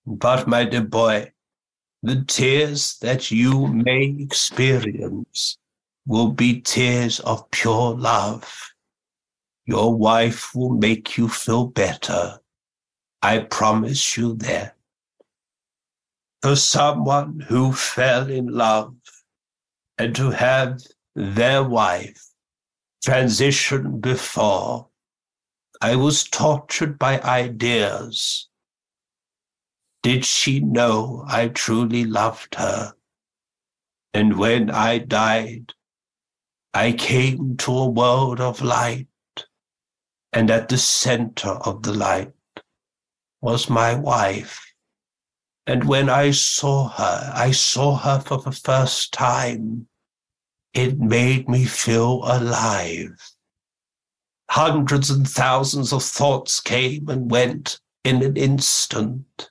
But, 0.05 0.47
my 0.47 0.65
dear 0.65 0.83
boy, 0.83 1.31
the 2.03 2.23
tears 2.27 2.99
that 3.01 3.31
you 3.31 3.67
may 3.67 4.17
experience 4.19 5.57
will 6.05 6.31
be 6.31 6.61
tears 6.61 7.21
of 7.21 7.49
pure 7.49 7.95
love. 7.95 8.45
Your 9.65 9.95
wife 9.95 10.53
will 10.53 10.75
make 10.75 11.17
you 11.17 11.27
feel 11.27 11.65
better. 11.65 12.37
I 13.23 13.39
promise 13.39 14.15
you 14.15 14.35
that. 14.35 14.72
For 16.43 16.57
someone 16.57 17.39
who 17.39 17.71
fell 17.71 18.29
in 18.29 18.47
love 18.47 18.97
and 19.97 20.13
to 20.17 20.31
have 20.31 20.81
their 21.15 21.63
wife 21.63 22.21
transition 23.01 24.01
before, 24.01 24.89
I 25.79 25.95
was 25.95 26.25
tortured 26.25 26.99
by 26.99 27.21
ideas. 27.21 28.49
Did 30.01 30.25
she 30.25 30.59
know 30.59 31.23
I 31.29 31.47
truly 31.47 32.03
loved 32.03 32.55
her? 32.55 32.91
And 34.13 34.37
when 34.37 34.69
I 34.69 34.97
died, 34.97 35.71
I 36.73 36.91
came 36.91 37.55
to 37.59 37.71
a 37.71 37.89
world 37.89 38.41
of 38.41 38.61
light, 38.61 39.07
and 40.33 40.51
at 40.51 40.67
the 40.67 40.77
center 40.77 41.51
of 41.51 41.83
the 41.83 41.93
light 41.93 42.33
was 43.39 43.69
my 43.69 43.95
wife. 43.95 44.72
And 45.65 45.85
when 45.85 46.09
I 46.09 46.31
saw 46.31 46.89
her, 46.89 47.31
I 47.33 47.51
saw 47.51 47.95
her 47.95 48.19
for 48.19 48.37
the 48.37 48.51
first 48.51 49.13
time. 49.13 49.87
It 50.73 50.99
made 50.99 51.47
me 51.47 51.65
feel 51.65 52.21
alive. 52.23 53.15
Hundreds 54.49 55.09
and 55.09 55.27
thousands 55.27 55.93
of 55.93 56.03
thoughts 56.03 56.59
came 56.59 57.09
and 57.09 57.31
went 57.31 57.79
in 58.03 58.23
an 58.23 58.35
instant. 58.35 59.49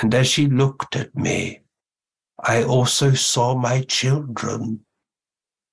And 0.00 0.14
as 0.14 0.28
she 0.28 0.46
looked 0.46 0.94
at 0.94 1.14
me, 1.16 1.60
I 2.40 2.62
also 2.62 3.12
saw 3.14 3.56
my 3.56 3.82
children 3.82 4.84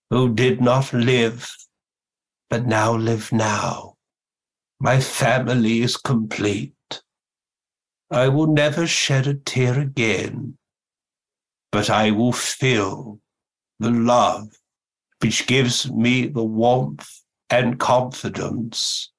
who 0.09 0.33
did 0.33 0.61
not 0.61 0.91
live, 0.93 1.55
but 2.49 2.65
now 2.65 2.95
live 2.95 3.31
now. 3.31 3.95
My 4.79 4.99
family 4.99 5.81
is 5.81 5.97
complete. 5.97 6.74
I 8.11 8.27
will 8.27 8.47
never 8.47 8.85
shed 8.85 9.27
a 9.27 9.33
tear 9.33 9.79
again, 9.79 10.57
but 11.71 11.89
I 11.89 12.11
will 12.11 12.31
feel 12.31 13.19
the 13.79 13.91
love 13.91 14.49
which 15.21 15.47
gives 15.47 15.91
me 15.91 16.27
the 16.27 16.43
warmth 16.43 17.09
and 17.49 17.79
confidence 17.79 19.11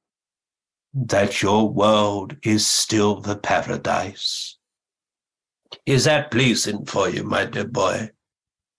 that 0.94 1.42
your 1.42 1.68
world 1.68 2.36
is 2.42 2.68
still 2.68 3.20
the 3.20 3.36
paradise. 3.36 4.56
Is 5.84 6.04
that 6.04 6.30
pleasing 6.30 6.84
for 6.86 7.08
you, 7.08 7.24
my 7.24 7.44
dear 7.44 7.66
boy? 7.66 8.10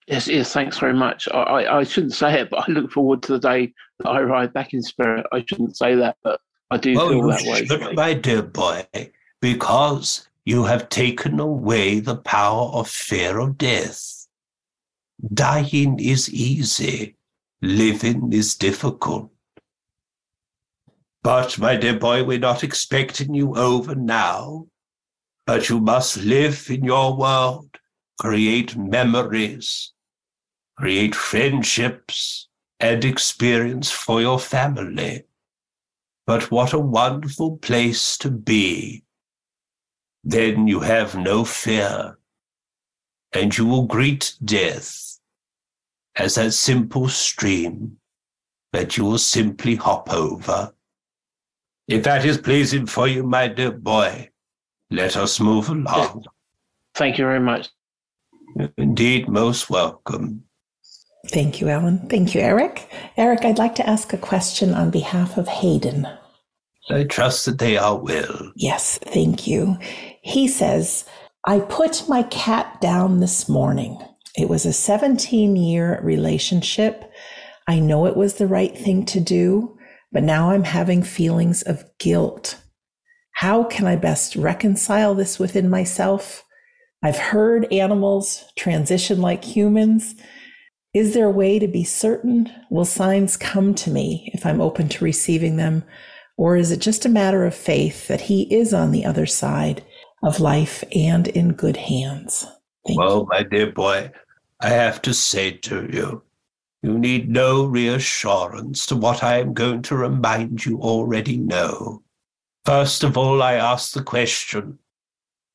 Yes, 0.07 0.27
yes, 0.27 0.53
thanks 0.53 0.79
very 0.79 0.93
much. 0.93 1.27
I, 1.33 1.37
I, 1.41 1.79
I 1.79 1.83
shouldn't 1.83 2.13
say 2.13 2.39
it, 2.39 2.49
but 2.49 2.67
I 2.67 2.71
look 2.71 2.91
forward 2.91 3.21
to 3.23 3.33
the 3.33 3.39
day 3.39 3.73
that 3.99 4.09
I 4.09 4.21
ride 4.21 4.53
back 4.53 4.73
in 4.73 4.81
spirit. 4.81 5.25
I 5.33 5.43
shouldn't 5.45 5.75
say 5.75 5.95
that, 5.95 6.15
but 6.23 6.39
I 6.71 6.77
do 6.77 6.95
well, 6.95 7.09
feel 7.09 7.27
that 7.27 7.43
you 7.43 7.51
way. 7.51 7.65
should, 7.65 7.95
my 7.95 8.13
dear 8.13 8.41
boy, 8.41 8.87
because 9.41 10.27
you 10.45 10.63
have 10.63 10.89
taken 10.89 11.39
away 11.39 11.99
the 11.99 12.15
power 12.15 12.69
of 12.73 12.89
fear 12.89 13.39
of 13.39 13.57
death. 13.57 14.27
Dying 15.33 15.99
is 15.99 16.33
easy, 16.33 17.15
living 17.61 18.31
is 18.31 18.55
difficult. 18.55 19.29
But, 21.23 21.59
my 21.59 21.75
dear 21.75 21.99
boy, 21.99 22.23
we're 22.23 22.39
not 22.39 22.63
expecting 22.63 23.33
you 23.33 23.55
over 23.55 23.95
now, 23.95 24.67
but 25.45 25.67
you 25.67 25.81
must 25.81 26.17
live 26.17 26.67
in 26.69 26.85
your 26.85 27.17
world, 27.17 27.69
create 28.19 28.77
memories, 28.77 29.91
create 30.77 31.15
friendships, 31.15 32.47
and 32.79 33.03
experience 33.03 33.91
for 33.91 34.21
your 34.21 34.39
family. 34.39 35.23
But 36.25 36.51
what 36.51 36.73
a 36.73 36.79
wonderful 36.79 37.57
place 37.57 38.17
to 38.19 38.29
be 38.29 39.03
then 40.27 40.67
you 40.67 40.81
have 40.81 41.15
no 41.15 41.45
fear, 41.45 42.17
and 43.31 43.57
you 43.57 43.65
will 43.65 43.85
greet 43.85 44.33
death 44.43 45.19
as 46.17 46.35
that 46.35 46.51
simple 46.51 47.07
stream 47.07 47.97
that 48.73 48.97
you 48.97 49.05
will 49.05 49.17
simply 49.17 49.75
hop 49.75 50.11
over. 50.11 50.73
If 51.87 52.03
that 52.03 52.25
is 52.25 52.37
pleasing 52.37 52.87
for 52.87 53.07
you, 53.07 53.23
my 53.23 53.47
dear 53.47 53.71
boy, 53.71 54.29
let 54.91 55.15
us 55.15 55.39
move 55.39 55.69
along. 55.69 56.25
Thank 56.93 57.17
you 57.17 57.23
very 57.23 57.39
much. 57.39 57.69
Indeed, 58.77 59.29
most 59.29 59.69
welcome. 59.69 60.43
Thank 61.27 61.61
you, 61.61 61.69
Alan. 61.69 61.99
Thank 62.09 62.35
you, 62.35 62.41
Eric. 62.41 62.89
Eric, 63.15 63.45
I'd 63.45 63.57
like 63.57 63.75
to 63.75 63.87
ask 63.87 64.11
a 64.11 64.17
question 64.17 64.73
on 64.73 64.91
behalf 64.91 65.37
of 65.37 65.47
Hayden. 65.47 66.05
I 66.89 67.03
trust 67.03 67.45
that 67.45 67.59
they 67.59 67.77
are 67.77 67.97
well. 67.97 68.51
Yes, 68.55 68.97
thank 68.97 69.45
you. 69.45 69.77
He 70.27 70.49
says, 70.49 71.05
I 71.45 71.61
put 71.61 72.09
my 72.09 72.23
cat 72.23 72.81
down 72.81 73.21
this 73.21 73.47
morning. 73.47 73.97
It 74.35 74.49
was 74.49 74.65
a 74.65 74.73
17 74.73 75.55
year 75.55 76.01
relationship. 76.03 77.09
I 77.65 77.79
know 77.79 78.05
it 78.05 78.17
was 78.17 78.33
the 78.33 78.45
right 78.45 78.77
thing 78.77 79.05
to 79.05 79.21
do, 79.21 79.77
but 80.11 80.23
now 80.23 80.51
I'm 80.51 80.65
having 80.65 81.01
feelings 81.01 81.61
of 81.61 81.85
guilt. 81.97 82.59
How 83.35 83.63
can 83.63 83.87
I 83.87 83.95
best 83.95 84.35
reconcile 84.35 85.15
this 85.15 85.39
within 85.39 85.69
myself? 85.69 86.43
I've 87.01 87.17
heard 87.17 87.71
animals 87.71 88.43
transition 88.57 89.21
like 89.21 89.45
humans. 89.45 90.13
Is 90.93 91.13
there 91.13 91.27
a 91.27 91.31
way 91.31 91.57
to 91.57 91.69
be 91.69 91.85
certain? 91.85 92.51
Will 92.69 92.83
signs 92.83 93.37
come 93.37 93.73
to 93.75 93.89
me 93.89 94.29
if 94.33 94.45
I'm 94.45 94.59
open 94.59 94.89
to 94.89 95.05
receiving 95.05 95.55
them? 95.55 95.85
Or 96.35 96.57
is 96.57 96.69
it 96.71 96.81
just 96.81 97.05
a 97.05 97.09
matter 97.09 97.45
of 97.45 97.55
faith 97.55 98.09
that 98.09 98.21
he 98.21 98.53
is 98.53 98.73
on 98.73 98.91
the 98.91 99.05
other 99.05 99.25
side 99.25 99.83
of 100.23 100.39
life 100.39 100.83
and 100.95 101.27
in 101.27 101.53
good 101.53 101.77
hands? 101.77 102.45
Thank 102.85 102.99
well, 102.99 103.19
you. 103.19 103.27
my 103.29 103.43
dear 103.43 103.71
boy, 103.71 104.11
I 104.59 104.69
have 104.69 105.01
to 105.03 105.13
say 105.13 105.51
to 105.51 105.87
you, 105.91 106.23
you 106.83 106.97
need 106.97 107.29
no 107.29 107.65
reassurance 107.65 108.85
to 108.87 108.95
what 108.95 109.23
I 109.23 109.39
am 109.39 109.53
going 109.53 109.81
to 109.83 109.95
remind 109.95 110.65
you 110.65 110.79
already 110.79 111.37
know. 111.37 112.03
First 112.65 113.03
of 113.03 113.17
all, 113.17 113.41
I 113.41 113.53
ask 113.53 113.93
the 113.93 114.03
question 114.03 114.79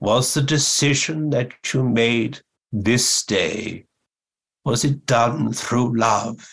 Was 0.01 0.35
the 0.35 0.43
decision 0.43 1.31
that 1.31 1.53
you 1.73 1.85
made 1.85 2.41
this 2.73 3.25
day, 3.25 3.85
was 4.65 4.85
it 4.85 5.07
done 5.07 5.53
through 5.53 5.99
love? 5.99 6.49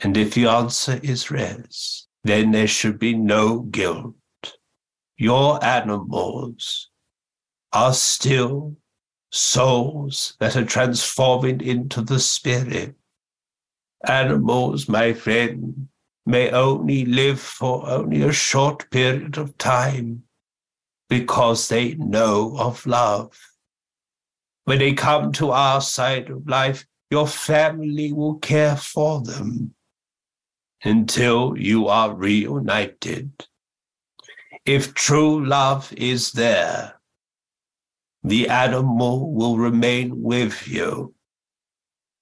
And 0.00 0.16
if 0.16 0.34
the 0.34 0.46
answer 0.46 1.00
is 1.02 1.30
yes, 1.30 2.06
then 2.24 2.52
there 2.52 2.66
should 2.66 2.98
be 2.98 3.14
no 3.14 3.60
guilt. 3.60 4.14
Your 5.16 5.62
animals 5.64 6.87
are 7.72 7.94
still 7.94 8.76
souls 9.30 10.36
that 10.40 10.56
are 10.56 10.64
transforming 10.64 11.60
into 11.60 12.00
the 12.02 12.18
spirit. 12.18 12.94
Animals, 14.06 14.88
my 14.88 15.12
friend, 15.12 15.88
may 16.24 16.50
only 16.50 17.04
live 17.04 17.40
for 17.40 17.88
only 17.88 18.22
a 18.22 18.32
short 18.32 18.90
period 18.90 19.38
of 19.38 19.56
time 19.58 20.22
because 21.08 21.68
they 21.68 21.94
know 21.94 22.56
of 22.58 22.86
love. 22.86 23.36
When 24.64 24.78
they 24.78 24.92
come 24.92 25.32
to 25.32 25.50
our 25.50 25.80
side 25.80 26.30
of 26.30 26.46
life, 26.46 26.86
your 27.10 27.26
family 27.26 28.12
will 28.12 28.34
care 28.36 28.76
for 28.76 29.22
them 29.22 29.74
until 30.84 31.56
you 31.56 31.88
are 31.88 32.14
reunited. 32.14 33.32
If 34.66 34.92
true 34.92 35.44
love 35.44 35.92
is 35.94 36.32
there, 36.32 36.97
the 38.22 38.48
animal 38.48 39.32
will 39.32 39.56
remain 39.56 40.22
with 40.22 40.66
you 40.66 41.14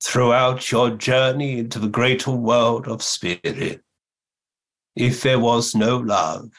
throughout 0.02 0.70
your 0.70 0.90
journey 0.90 1.58
into 1.58 1.78
the 1.78 1.88
greater 1.88 2.30
world 2.30 2.86
of 2.86 3.02
spirit. 3.02 3.82
If 4.94 5.22
there 5.22 5.40
was 5.40 5.74
no 5.74 5.96
love, 5.96 6.50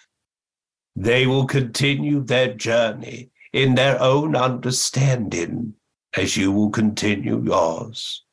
they 0.95 1.27
will 1.27 1.45
continue 1.45 2.23
their 2.23 2.53
journey 2.53 3.29
in 3.53 3.75
their 3.75 4.01
own 4.01 4.35
understanding 4.35 5.73
as 6.15 6.35
you 6.35 6.51
will 6.51 6.69
continue 6.69 7.41
yours. 7.43 8.23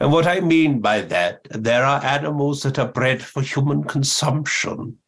And 0.00 0.12
what 0.12 0.26
I 0.26 0.40
mean 0.40 0.80
by 0.80 1.00
that, 1.02 1.46
there 1.50 1.84
are 1.84 2.04
animals 2.04 2.62
that 2.62 2.78
are 2.78 2.88
bred 2.88 3.22
for 3.22 3.42
human 3.42 3.84
consumption. 3.84 4.98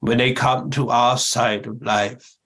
When 0.00 0.18
they 0.18 0.32
come 0.32 0.70
to 0.70 0.90
our 0.90 1.18
side 1.18 1.66
of 1.66 1.82
life, 1.82 2.36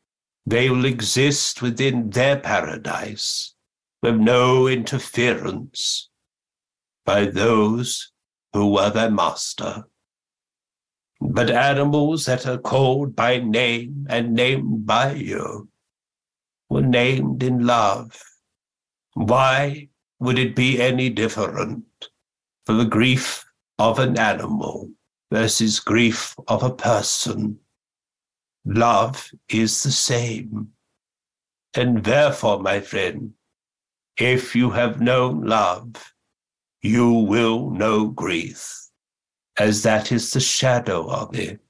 they 0.51 0.71
will 0.71 0.87
exist 0.87 1.61
within 1.61 2.09
their 2.11 2.39
paradise 2.39 3.55
with 4.03 4.17
no 4.17 4.67
interference 4.67 6.09
by 7.05 7.27
those 7.27 8.13
who 8.55 8.73
were 8.73 8.89
their 8.91 9.11
master. 9.11 9.85
But 11.21 11.51
animals 11.51 12.25
that 12.27 12.47
are 12.47 12.59
called 12.59 13.15
by 13.15 13.39
name 13.39 14.07
and 14.09 14.33
named 14.33 14.87
by 14.87 15.13
you 15.13 15.69
were 16.71 16.83
named 16.83 17.43
in 17.43 17.67
love. 17.67 18.23
Why 19.15 19.89
would 20.19 20.39
it 20.39 20.57
be 20.57 20.81
any 20.81 21.11
different 21.11 21.85
for 22.65 22.73
the 22.73 22.87
grief 22.87 23.45
of 23.79 23.99
an 23.99 24.19
animal 24.19 24.91
versus 25.31 25.81
grief 25.81 26.35
of 26.47 26.63
a 26.63 26.75
person? 26.75 27.59
Love 28.69 29.31
is 29.49 29.83
the 29.83 29.91
same. 29.91 30.69
And 31.75 32.05
therefore, 32.05 32.61
my 32.61 32.81
friend, 32.81 33.33
if 34.19 34.55
you 34.55 34.71
have 34.71 35.01
known 35.01 35.47
love, 35.47 36.13
you 36.83 37.11
will 37.11 37.71
know 37.71 38.09
grief, 38.09 38.91
as 39.59 39.83
that 39.85 40.13
is 40.13 40.33
the 40.33 40.41
shadow 40.41 41.09
of 41.09 41.35
it. 41.35 41.61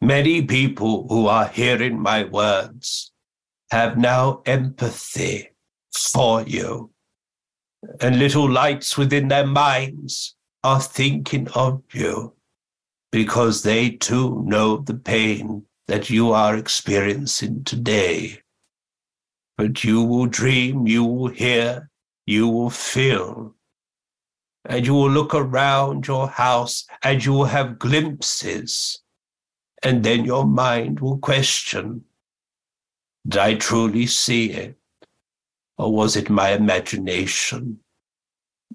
Many 0.00 0.42
people 0.42 1.08
who 1.08 1.26
are 1.26 1.48
hearing 1.48 1.98
my 1.98 2.22
words 2.22 3.10
have 3.72 3.98
now 3.98 4.42
empathy 4.46 5.48
for 5.92 6.42
you, 6.42 6.92
and 8.00 8.20
little 8.20 8.48
lights 8.48 8.96
within 8.96 9.26
their 9.26 9.46
minds 9.46 10.36
are 10.62 10.80
thinking 10.80 11.48
of 11.48 11.82
you 11.92 12.34
because 13.10 13.64
they 13.64 13.90
too 13.90 14.44
know 14.46 14.76
the 14.76 14.94
pain 14.94 15.66
that 15.90 16.08
you 16.08 16.30
are 16.30 16.56
experiencing 16.56 17.64
today. 17.64 18.38
But 19.58 19.82
you 19.82 20.04
will 20.04 20.26
dream, 20.26 20.86
you 20.86 21.02
will 21.04 21.26
hear, 21.26 21.90
you 22.26 22.46
will 22.46 22.70
feel 22.70 23.56
and 24.66 24.86
you 24.86 24.94
will 24.94 25.10
look 25.10 25.34
around 25.34 26.06
your 26.06 26.28
house 26.28 26.86
and 27.02 27.24
you 27.24 27.32
will 27.32 27.46
have 27.46 27.80
glimpses. 27.80 29.02
And 29.82 30.04
then 30.04 30.24
your 30.24 30.46
mind 30.46 31.00
will 31.00 31.18
question 31.18 32.04
Did 33.26 33.40
I 33.40 33.54
truly 33.54 34.06
see 34.06 34.52
it? 34.52 34.76
Or 35.76 35.92
was 35.92 36.14
it 36.14 36.30
my 36.30 36.50
imagination? 36.50 37.80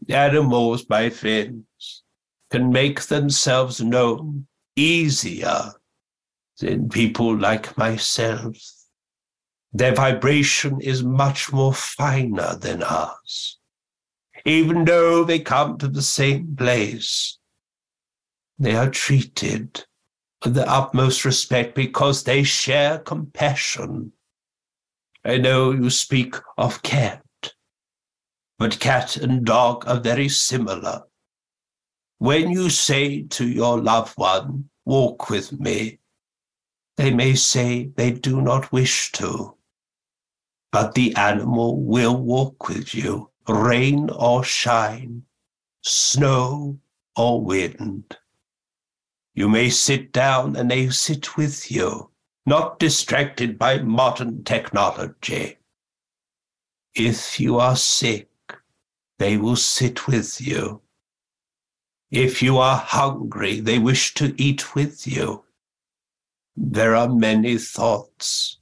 Animals, 0.10 0.86
my 0.90 1.10
friends, 1.10 2.04
can 2.52 2.74
make 2.74 3.04
themselves 3.04 3.80
known 3.80 4.48
easier 4.76 5.72
than 6.60 6.90
people 6.90 7.36
like 7.36 7.78
myself. 7.78 8.56
Their 9.74 9.94
vibration 9.94 10.80
is 10.82 11.04
much 11.04 11.52
more 11.52 11.74
finer 11.74 12.56
than 12.56 12.82
ours 12.84 13.60
even 14.46 14.86
though 14.86 15.24
they 15.24 15.40
come 15.40 15.78
to 15.80 15.88
the 15.88 16.04
same 16.04 16.56
place. 16.56 17.40
They 18.60 18.76
are 18.76 18.90
treated 18.90 19.84
with 20.44 20.54
the 20.54 20.70
utmost 20.70 21.26
respect 21.26 21.74
because 21.76 22.24
they 22.24 22.44
share 22.44 23.00
compassion. 23.00 24.14
I 25.26 25.38
know 25.38 25.72
you 25.72 25.90
speak 25.90 26.36
of 26.58 26.84
cat, 26.84 27.24
but 28.60 28.80
cat 28.80 29.18
and 29.18 29.44
dog 29.44 29.86
are 29.88 30.00
very 30.00 30.30
similar. 30.30 31.02
When 32.20 32.52
you 32.52 32.70
say 32.70 33.24
to 33.24 33.48
your 33.48 33.82
loved 33.82 34.14
one, 34.16 34.70
walk 34.86 35.32
with 35.32 35.60
me, 35.60 36.00
they 36.98 37.12
may 37.12 37.36
say 37.36 37.92
they 37.96 38.12
do 38.12 38.42
not 38.42 38.72
wish 38.72 39.12
to, 39.14 39.56
but 40.72 40.94
the 40.94 41.16
animal 41.16 41.84
will 41.84 42.18
walk 42.18 42.70
with 42.70 42.94
you 42.94 43.30
rain 43.48 44.10
or 44.10 44.44
shine, 44.44 45.24
snow 45.82 46.80
or 47.16 47.42
wind. 47.42 48.18
You 49.34 49.50
may 49.50 49.70
sit 49.70 50.12
down 50.12 50.56
and 50.56 50.72
they 50.72 50.90
sit 50.90 51.38
with 51.38 51.70
you, 51.70 52.10
not 52.46 52.80
distracted 52.80 53.60
by 53.60 53.80
modern 53.80 54.44
technology. 54.44 55.58
If 56.96 57.40
you 57.40 57.60
are 57.60 57.76
sick, 57.76 58.30
they 59.20 59.38
will 59.38 59.58
sit 59.58 60.08
with 60.08 60.42
you. 60.42 60.82
If 62.12 62.42
you 62.42 62.58
are 62.58 62.78
hungry, 62.78 63.60
they 63.60 63.80
wish 63.80 64.14
to 64.16 64.34
eat 64.42 64.76
with 64.76 65.06
you. 65.06 65.45
There 66.58 66.96
are 66.96 67.10
many 67.10 67.58
thoughts 67.58 68.60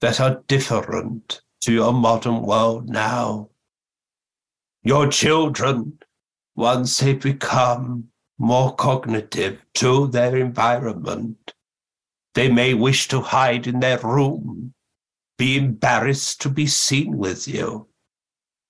that 0.00 0.20
are 0.20 0.42
different 0.48 1.40
to 1.62 1.72
your 1.72 1.92
modern 1.92 2.42
world 2.42 2.90
now. 2.90 3.48
Your 4.82 5.08
children, 5.08 5.98
once 6.54 6.98
they 6.98 7.14
become 7.14 8.08
more 8.38 8.74
cognitive 8.74 9.64
to 9.74 10.08
their 10.08 10.36
environment, 10.36 11.54
they 12.34 12.50
may 12.50 12.74
wish 12.74 13.08
to 13.08 13.22
hide 13.22 13.66
in 13.66 13.80
their 13.80 13.98
room, 13.98 14.74
be 15.38 15.56
embarrassed 15.56 16.42
to 16.42 16.50
be 16.50 16.66
seen 16.66 17.16
with 17.16 17.48
you, 17.48 17.88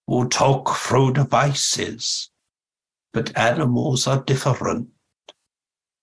or 0.07 0.29
talk 0.29 0.77
through 0.77 1.15
devices. 1.15 2.31
But 3.13 3.37
animals 3.37 4.07
are 4.07 4.23
different. 4.23 4.89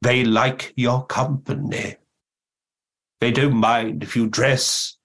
They 0.01 0.25
like 0.25 0.73
your 0.75 1.05
company. 1.05 1.95
They 3.23 3.31
don't 3.31 3.55
mind 3.55 4.03
if 4.03 4.17
you 4.17 4.27
dress 4.27 4.97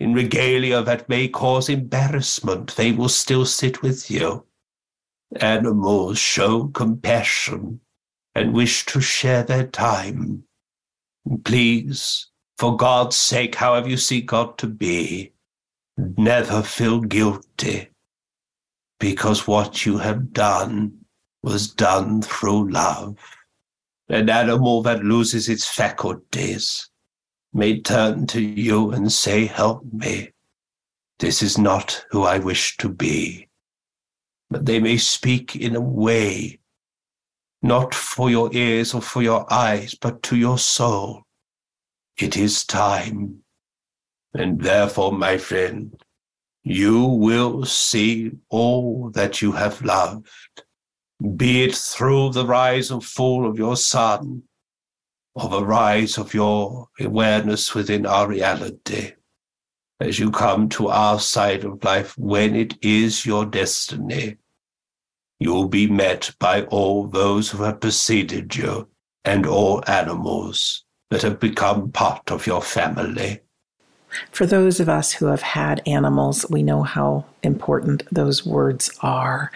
in 0.00 0.12
regalia 0.12 0.82
that 0.82 1.08
may 1.08 1.28
cause 1.28 1.68
embarrassment. 1.68 2.74
They 2.74 2.90
will 2.90 3.08
still 3.08 3.46
sit 3.46 3.80
with 3.80 4.10
you 4.10 4.44
animals 5.40 6.18
show 6.18 6.66
compassion 6.66 7.78
and 8.34 8.52
wish 8.52 8.86
to 8.86 9.00
share 9.00 9.44
their 9.44 9.68
time. 9.68 10.42
Please, 11.44 12.26
for 12.58 12.76
God's 12.76 13.14
sake, 13.14 13.54
however 13.54 13.88
you 13.88 13.98
see 13.98 14.20
God 14.20 14.58
to 14.58 14.66
be, 14.66 15.32
never 15.96 16.64
feel 16.64 17.00
guilty 17.00 17.90
because 18.98 19.46
what 19.46 19.86
you 19.86 19.98
have 19.98 20.32
done 20.32 21.04
was 21.44 21.72
done 21.72 22.20
through 22.20 22.72
love. 22.72 23.16
An 24.08 24.28
animal 24.28 24.82
that 24.82 25.04
loses 25.04 25.48
its 25.48 25.68
faculties 25.68 26.89
may 27.52 27.80
turn 27.80 28.26
to 28.28 28.40
you 28.40 28.90
and 28.90 29.12
say, 29.12 29.46
Help 29.46 29.84
me. 29.92 30.32
This 31.18 31.42
is 31.42 31.58
not 31.58 32.04
who 32.10 32.24
I 32.24 32.38
wish 32.38 32.76
to 32.78 32.88
be 32.88 33.50
but 34.50 34.66
they 34.66 34.80
may 34.80 34.96
speak 34.98 35.54
in 35.54 35.76
a 35.76 35.80
way 35.80 36.58
not 37.62 37.94
for 37.94 38.30
your 38.30 38.50
ears 38.52 38.94
or 38.94 39.02
for 39.02 39.22
your 39.22 39.50
eyes, 39.52 39.94
but 39.94 40.22
to 40.22 40.36
your 40.36 40.58
soul. 40.58 41.22
It 42.18 42.36
is 42.36 42.64
time. 42.64 43.42
And 44.34 44.60
therefore, 44.60 45.12
my 45.12 45.36
friend, 45.36 45.94
you 46.62 47.04
will 47.04 47.64
see 47.64 48.32
all 48.48 49.10
that 49.10 49.42
you 49.42 49.52
have 49.52 49.82
loved, 49.82 50.28
be 51.36 51.64
it 51.64 51.74
through 51.74 52.32
the 52.32 52.46
rise 52.46 52.90
and 52.90 53.04
fall 53.04 53.46
of 53.46 53.58
your 53.58 53.76
son, 53.76 54.42
or 55.34 55.62
a 55.62 55.64
rise 55.64 56.18
of 56.18 56.34
your 56.34 56.88
awareness 56.98 57.74
within 57.74 58.06
our 58.06 58.28
reality 58.28 59.12
as 60.00 60.18
you 60.18 60.30
come 60.30 60.68
to 60.70 60.88
our 60.88 61.20
side 61.20 61.64
of 61.64 61.84
life 61.84 62.16
when 62.16 62.56
it 62.56 62.76
is 62.82 63.26
your 63.26 63.44
destiny. 63.44 64.36
You 65.38 65.52
will 65.52 65.68
be 65.68 65.86
met 65.86 66.34
by 66.38 66.62
all 66.64 67.06
those 67.06 67.50
who 67.50 67.62
have 67.62 67.80
preceded 67.80 68.56
you 68.56 68.88
and 69.24 69.46
all 69.46 69.82
animals 69.86 70.84
that 71.10 71.22
have 71.22 71.38
become 71.38 71.92
part 71.92 72.30
of 72.30 72.46
your 72.46 72.62
family. 72.62 73.40
For 74.32 74.46
those 74.46 74.80
of 74.80 74.88
us 74.88 75.12
who 75.12 75.26
have 75.26 75.42
had 75.42 75.82
animals, 75.86 76.46
we 76.50 76.62
know 76.62 76.82
how 76.82 77.24
important 77.42 78.02
those 78.12 78.44
words 78.44 78.90
are. 79.00 79.50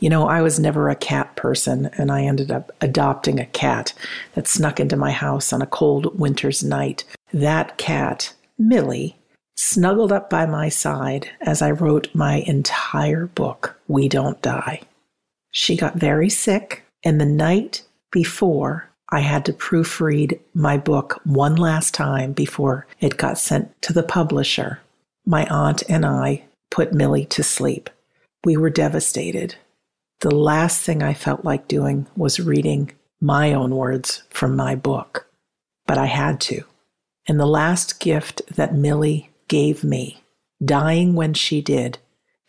You 0.00 0.10
know, 0.10 0.28
I 0.28 0.42
was 0.42 0.58
never 0.58 0.88
a 0.88 0.96
cat 0.96 1.36
person, 1.36 1.90
and 1.98 2.10
I 2.10 2.22
ended 2.22 2.50
up 2.50 2.72
adopting 2.80 3.38
a 3.38 3.46
cat 3.46 3.92
that 4.34 4.48
snuck 4.48 4.80
into 4.80 4.96
my 4.96 5.10
house 5.10 5.52
on 5.52 5.62
a 5.62 5.66
cold 5.66 6.18
winter's 6.18 6.64
night. 6.64 7.04
That 7.32 7.78
cat, 7.78 8.34
Millie, 8.58 9.16
snuggled 9.56 10.12
up 10.12 10.30
by 10.30 10.46
my 10.46 10.68
side 10.68 11.30
as 11.40 11.62
I 11.62 11.70
wrote 11.70 12.14
my 12.14 12.36
entire 12.46 13.26
book, 13.26 13.78
We 13.88 14.08
Don't 14.08 14.40
Die. 14.40 14.80
She 15.50 15.76
got 15.76 15.96
very 15.96 16.30
sick, 16.30 16.84
and 17.04 17.20
the 17.20 17.26
night 17.26 17.82
before, 18.10 18.88
I 19.10 19.20
had 19.20 19.46
to 19.46 19.52
proofread 19.52 20.38
my 20.54 20.76
book 20.76 21.20
one 21.24 21.56
last 21.56 21.94
time 21.94 22.32
before 22.32 22.86
it 23.00 23.16
got 23.16 23.38
sent 23.38 23.80
to 23.82 23.92
the 23.92 24.02
publisher. 24.02 24.80
My 25.24 25.46
aunt 25.46 25.82
and 25.88 26.04
I 26.04 26.44
put 26.70 26.92
Millie 26.92 27.24
to 27.26 27.42
sleep. 27.42 27.88
We 28.44 28.56
were 28.56 28.70
devastated. 28.70 29.54
The 30.20 30.34
last 30.34 30.82
thing 30.82 31.02
I 31.02 31.14
felt 31.14 31.44
like 31.44 31.68
doing 31.68 32.06
was 32.16 32.40
reading 32.40 32.92
my 33.20 33.52
own 33.52 33.74
words 33.74 34.24
from 34.30 34.54
my 34.54 34.74
book, 34.74 35.26
but 35.86 35.96
I 35.96 36.06
had 36.06 36.40
to. 36.42 36.64
And 37.26 37.40
the 37.40 37.46
last 37.46 38.00
gift 38.00 38.42
that 38.56 38.74
Millie 38.74 39.30
gave 39.48 39.84
me, 39.84 40.22
dying 40.64 41.14
when 41.14 41.34
she 41.34 41.60
did, 41.60 41.98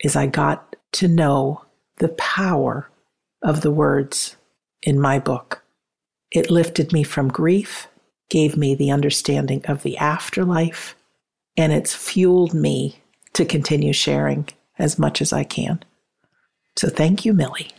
is 0.02 0.16
I 0.16 0.26
got 0.26 0.76
to 0.92 1.08
know 1.08 1.64
the 1.98 2.08
power 2.08 2.90
of 3.42 3.62
the 3.62 3.70
words 3.70 4.36
in 4.82 5.00
my 5.00 5.18
book. 5.18 5.62
It 6.30 6.50
lifted 6.50 6.92
me 6.92 7.02
from 7.02 7.28
grief, 7.28 7.88
gave 8.28 8.56
me 8.56 8.76
the 8.76 8.92
understanding 8.92 9.64
of 9.66 9.82
the 9.82 9.98
afterlife, 9.98 10.94
and 11.56 11.72
it's 11.72 11.94
fueled 11.94 12.54
me 12.54 13.00
to 13.32 13.44
continue 13.44 13.92
sharing 13.92 14.48
as 14.78 14.98
much 14.98 15.20
as 15.20 15.32
I 15.32 15.42
can. 15.42 15.82
So 16.76 16.88
thank 16.88 17.24
you, 17.24 17.34
Millie. 17.34 17.72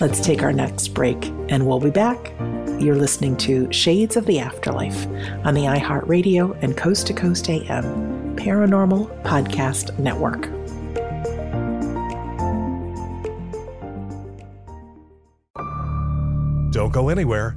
Let's 0.00 0.20
take 0.20 0.42
our 0.42 0.52
next 0.52 0.88
break 0.88 1.26
and 1.48 1.66
we'll 1.66 1.80
be 1.80 1.90
back. 1.90 2.32
You're 2.80 2.96
listening 2.96 3.36
to 3.38 3.70
Shades 3.72 4.16
of 4.16 4.26
the 4.26 4.40
Afterlife 4.40 5.06
on 5.46 5.54
the 5.54 5.64
iHeartRadio 5.64 6.58
and 6.62 6.76
Coast 6.76 7.06
to 7.08 7.14
Coast 7.14 7.48
AM 7.48 8.36
Paranormal 8.36 9.22
Podcast 9.22 9.98
Network. 9.98 10.50
Don't 16.72 16.92
go 16.92 17.08
anywhere. 17.08 17.56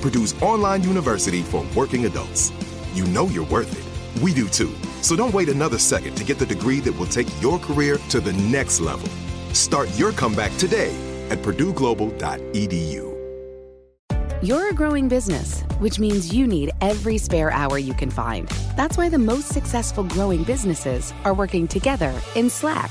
Purdue's 0.00 0.40
online 0.42 0.82
university 0.82 1.42
for 1.42 1.66
working 1.76 2.06
adults. 2.06 2.52
You 2.94 3.04
know 3.06 3.26
you're 3.26 3.46
worth 3.46 3.72
it. 3.72 4.22
We 4.22 4.32
do 4.34 4.48
too. 4.48 4.74
So 5.02 5.16
don't 5.16 5.34
wait 5.34 5.48
another 5.48 5.78
second 5.78 6.16
to 6.16 6.24
get 6.24 6.38
the 6.38 6.46
degree 6.46 6.80
that 6.80 6.92
will 6.98 7.06
take 7.06 7.28
your 7.40 7.58
career 7.58 7.98
to 8.08 8.20
the 8.20 8.32
next 8.32 8.80
level. 8.80 9.08
Start 9.52 9.88
your 9.98 10.12
comeback 10.12 10.56
today 10.56 10.94
at 11.30 11.38
purdueglobal.edu. 11.38 13.10
You're 14.42 14.70
a 14.70 14.72
growing 14.72 15.06
business, 15.06 15.62
which 15.80 15.98
means 15.98 16.32
you 16.32 16.46
need 16.46 16.70
every 16.80 17.18
spare 17.18 17.50
hour 17.50 17.76
you 17.76 17.92
can 17.92 18.10
find. 18.10 18.48
That's 18.74 18.96
why 18.96 19.10
the 19.10 19.18
most 19.18 19.48
successful 19.48 20.04
growing 20.04 20.44
businesses 20.44 21.12
are 21.24 21.34
working 21.34 21.68
together 21.68 22.18
in 22.34 22.48
Slack. 22.48 22.90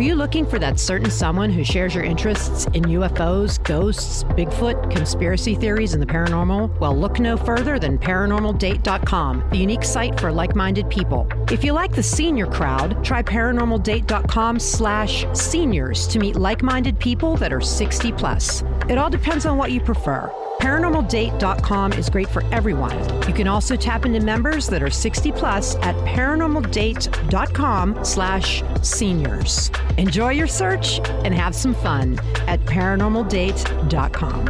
Are 0.00 0.02
you 0.02 0.14
looking 0.14 0.46
for 0.46 0.58
that 0.58 0.80
certain 0.80 1.10
someone 1.10 1.50
who 1.50 1.62
shares 1.62 1.94
your 1.94 2.04
interests 2.04 2.64
in 2.72 2.84
UFOs, 2.84 3.62
ghosts, 3.64 4.24
Bigfoot, 4.24 4.90
conspiracy 4.90 5.54
theories, 5.54 5.92
and 5.92 6.02
the 6.02 6.06
paranormal? 6.06 6.80
Well, 6.80 6.96
look 6.96 7.20
no 7.20 7.36
further 7.36 7.78
than 7.78 7.98
ParanormalDate.com, 7.98 9.50
the 9.50 9.58
unique 9.58 9.84
site 9.84 10.18
for 10.18 10.32
like-minded 10.32 10.88
people. 10.88 11.28
If 11.52 11.64
you 11.64 11.74
like 11.74 11.94
the 11.94 12.02
senior 12.02 12.46
crowd, 12.46 13.04
try 13.04 13.22
ParanormalDate.com 13.22 14.58
slash 14.58 15.26
seniors 15.34 16.08
to 16.08 16.18
meet 16.18 16.34
like-minded 16.34 16.98
people 16.98 17.36
that 17.36 17.52
are 17.52 17.60
60 17.60 18.10
plus. 18.12 18.64
It 18.88 18.96
all 18.96 19.10
depends 19.10 19.44
on 19.44 19.58
what 19.58 19.70
you 19.70 19.82
prefer. 19.82 20.32
ParanormalDate.com 20.60 21.94
is 21.94 22.10
great 22.10 22.28
for 22.28 22.44
everyone. 22.52 22.94
You 23.26 23.32
can 23.32 23.48
also 23.48 23.76
tap 23.76 24.04
into 24.04 24.20
members 24.20 24.66
that 24.68 24.82
are 24.82 24.90
60 24.90 25.32
plus 25.32 25.74
at 25.76 25.94
ParanormalDate.com 26.06 28.04
slash 28.04 28.62
seniors. 28.82 29.70
Enjoy 29.96 30.32
your 30.32 30.46
search 30.46 31.00
and 31.24 31.34
have 31.34 31.54
some 31.54 31.74
fun 31.74 32.18
at 32.46 32.60
ParanormalDate.com. 32.60 34.44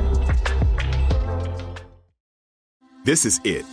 This 3.05 3.25
is 3.25 3.40
it. 3.44 3.64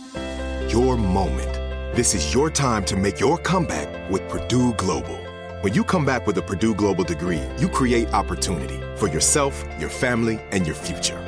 Your 0.72 0.96
moment. 0.96 1.52
This 1.96 2.14
is 2.14 2.32
your 2.32 2.50
time 2.50 2.84
to 2.84 2.96
make 2.96 3.18
your 3.18 3.38
comeback 3.38 4.10
with 4.10 4.26
Purdue 4.28 4.74
Global. 4.74 5.16
When 5.62 5.74
you 5.74 5.82
come 5.82 6.06
back 6.06 6.26
with 6.28 6.38
a 6.38 6.42
Purdue 6.42 6.76
Global 6.76 7.02
degree, 7.02 7.42
you 7.58 7.68
create 7.68 8.14
opportunity 8.14 8.80
for 8.96 9.08
yourself, 9.08 9.64
your 9.80 9.90
family, 9.90 10.38
and 10.52 10.64
your 10.64 10.76
future. 10.76 11.27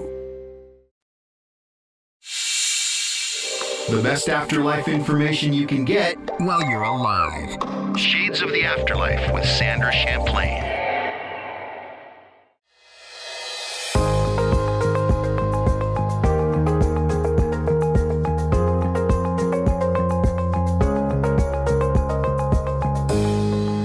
The 3.89 4.01
best 4.01 4.29
afterlife 4.29 4.87
information 4.87 5.51
you 5.51 5.65
can 5.65 5.85
get 5.85 6.15
while 6.39 6.63
you're 6.63 6.83
alive. 6.83 7.97
Shades 7.97 8.41
of 8.41 8.51
the 8.51 8.63
Afterlife 8.63 9.33
with 9.33 9.43
Sandra 9.43 9.91
Champlain. 9.91 10.90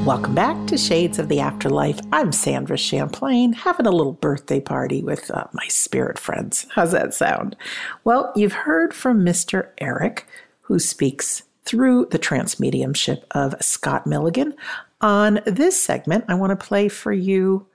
Welcome 0.07 0.37
back 0.37 0.69
to 0.69 0.79
Shades 0.79 1.19
of 1.19 1.29
the 1.29 1.41
Afterlife. 1.41 1.99
I'm 2.13 2.31
Sandra 2.31 2.77
Champlain, 2.77 3.53
having 3.53 3.87
a 3.87 3.91
little 3.91 4.13
birthday 4.13 4.61
party 4.61 5.03
with 5.03 5.33
uh, 5.33 5.49
my 5.53 5.67
spirit 5.67 6.17
friends. 6.17 6.65
How's 6.71 6.93
that 6.93 7.13
sound? 7.13 7.57
Well, 8.05 8.33
you've 8.37 8.53
heard 8.53 8.95
from 8.95 9.25
Mr. 9.25 9.71
Eric, 9.79 10.25
who 10.61 10.79
speaks 10.79 11.43
through 11.65 12.07
the 12.13 12.21
transmediumship 12.21 13.25
of 13.33 13.57
Scott 13.61 14.07
Milligan. 14.07 14.55
On 15.01 15.41
this 15.45 15.83
segment, 15.83 16.25
I 16.29 16.35
want 16.35 16.51
to 16.51 16.67
play 16.67 16.87
for 16.87 17.13
you 17.13 17.67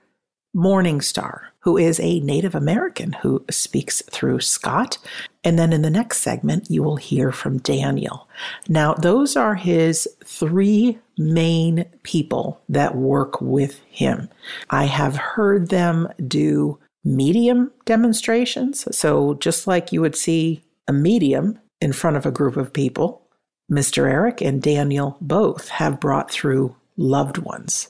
Morningstar, 0.54 1.40
who 1.60 1.78
is 1.78 1.98
a 2.00 2.20
Native 2.20 2.54
American 2.54 3.12
who 3.12 3.44
speaks 3.50 4.02
through 4.10 4.40
Scott. 4.40 4.98
And 5.44 5.58
then 5.58 5.72
in 5.72 5.82
the 5.82 5.90
next 5.90 6.18
segment, 6.18 6.70
you 6.70 6.82
will 6.82 6.96
hear 6.96 7.32
from 7.32 7.58
Daniel. 7.58 8.28
Now, 8.68 8.94
those 8.94 9.36
are 9.36 9.54
his 9.54 10.08
three 10.24 10.98
main 11.16 11.86
people 12.02 12.60
that 12.68 12.96
work 12.96 13.40
with 13.40 13.80
him. 13.90 14.28
I 14.70 14.84
have 14.84 15.16
heard 15.16 15.68
them 15.68 16.08
do 16.26 16.78
medium 17.04 17.70
demonstrations. 17.84 18.86
So, 18.96 19.34
just 19.34 19.66
like 19.66 19.92
you 19.92 20.00
would 20.00 20.16
see 20.16 20.62
a 20.86 20.92
medium 20.92 21.58
in 21.80 21.92
front 21.92 22.16
of 22.16 22.26
a 22.26 22.30
group 22.30 22.56
of 22.56 22.72
people, 22.72 23.22
Mr. 23.70 24.08
Eric 24.08 24.40
and 24.40 24.60
Daniel 24.60 25.16
both 25.20 25.68
have 25.68 26.00
brought 26.00 26.30
through 26.30 26.76
loved 26.96 27.38
ones. 27.38 27.88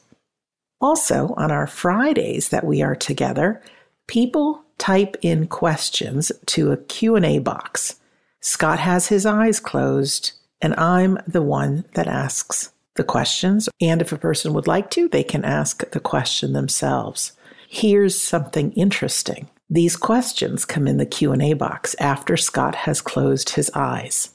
Also, 0.83 1.33
on 1.37 1.51
our 1.51 1.67
Fridays 1.67 2.49
that 2.49 2.65
we 2.65 2.83
are 2.83 2.97
together, 2.97 3.63
people 4.09 4.63
type 4.79 5.17
in 5.23 5.47
questions 5.47 6.33
to 6.47 6.73
a 6.73 6.77
Q&A 6.77 7.39
box. 7.39 8.01
Scott 8.41 8.81
has 8.81 9.07
his 9.07 9.25
eyes 9.25 9.61
closed 9.61 10.33
and 10.61 10.75
I'm 10.75 11.19
the 11.27 11.43
one 11.43 11.85
that 11.95 12.07
asks 12.07 12.73
the 12.95 13.05
questions. 13.05 13.69
And 13.81 14.01
if 14.01 14.13
a 14.13 14.19
person 14.19 14.53
would 14.55 14.67
like 14.67 14.91
to, 14.91 15.09
they 15.09 15.25
can 15.25 15.45
ask 15.45 15.89
the 15.91 16.01
question 16.01 16.53
themselves. 16.53 17.33
Here's 17.69 18.21
something 18.21 18.73
interesting. 18.73 19.49
These 19.71 19.97
questions 19.97 20.65
come 20.65 20.87
in 20.87 20.99
the 20.99 21.07
Q&A 21.07 21.55
box 21.55 21.97
after 21.99 22.37
Scott 22.37 22.75
has 22.75 23.01
closed 23.01 23.51
his 23.51 23.71
eyes. 23.75 24.35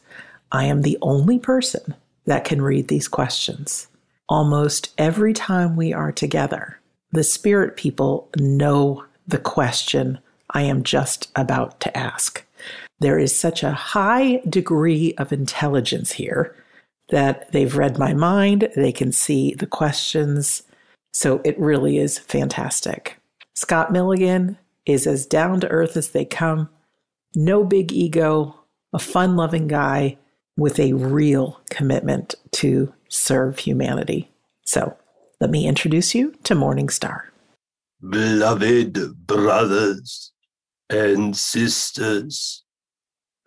I 0.51 0.65
am 0.65 0.81
the 0.81 0.97
only 1.01 1.39
person 1.39 1.93
that 2.25 2.45
can 2.45 2.61
read 2.61 2.87
these 2.87 3.07
questions. 3.07 3.87
Almost 4.29 4.93
every 4.97 5.31
time 5.33 5.77
we 5.77 5.93
are 5.93 6.11
together, 6.11 6.79
the 7.11 7.23
spirit 7.23 7.77
people 7.77 8.29
know 8.37 9.05
the 9.25 9.37
question 9.37 10.19
I 10.49 10.63
am 10.63 10.83
just 10.83 11.31
about 11.35 11.79
to 11.81 11.97
ask. 11.97 12.43
There 12.99 13.17
is 13.17 13.37
such 13.37 13.63
a 13.63 13.71
high 13.71 14.41
degree 14.49 15.13
of 15.17 15.31
intelligence 15.31 16.11
here 16.11 16.55
that 17.09 17.51
they've 17.53 17.77
read 17.77 17.97
my 17.97 18.13
mind, 18.13 18.69
they 18.75 18.91
can 18.91 19.13
see 19.13 19.53
the 19.53 19.67
questions. 19.67 20.63
So 21.13 21.39
it 21.45 21.57
really 21.57 21.97
is 21.97 22.19
fantastic. 22.19 23.17
Scott 23.55 23.93
Milligan 23.93 24.57
is 24.85 25.07
as 25.07 25.25
down 25.25 25.61
to 25.61 25.69
earth 25.69 25.95
as 25.95 26.09
they 26.09 26.25
come, 26.25 26.69
no 27.33 27.63
big 27.63 27.93
ego, 27.93 28.59
a 28.93 28.99
fun 28.99 29.37
loving 29.37 29.67
guy 29.67 30.17
with 30.57 30.79
a 30.79 30.93
real 30.93 31.61
commitment 31.69 32.35
to 32.51 32.93
serve 33.17 33.59
humanity. 33.59 34.29
So 34.65 34.97
let 35.39 35.49
me 35.49 35.67
introduce 35.67 36.15
you 36.15 36.33
to 36.43 36.55
Morning 36.55 36.89
Star. 36.89 37.31
Beloved 38.09 39.25
brothers 39.25 40.31
and 40.89 41.35
sisters, 41.35 42.63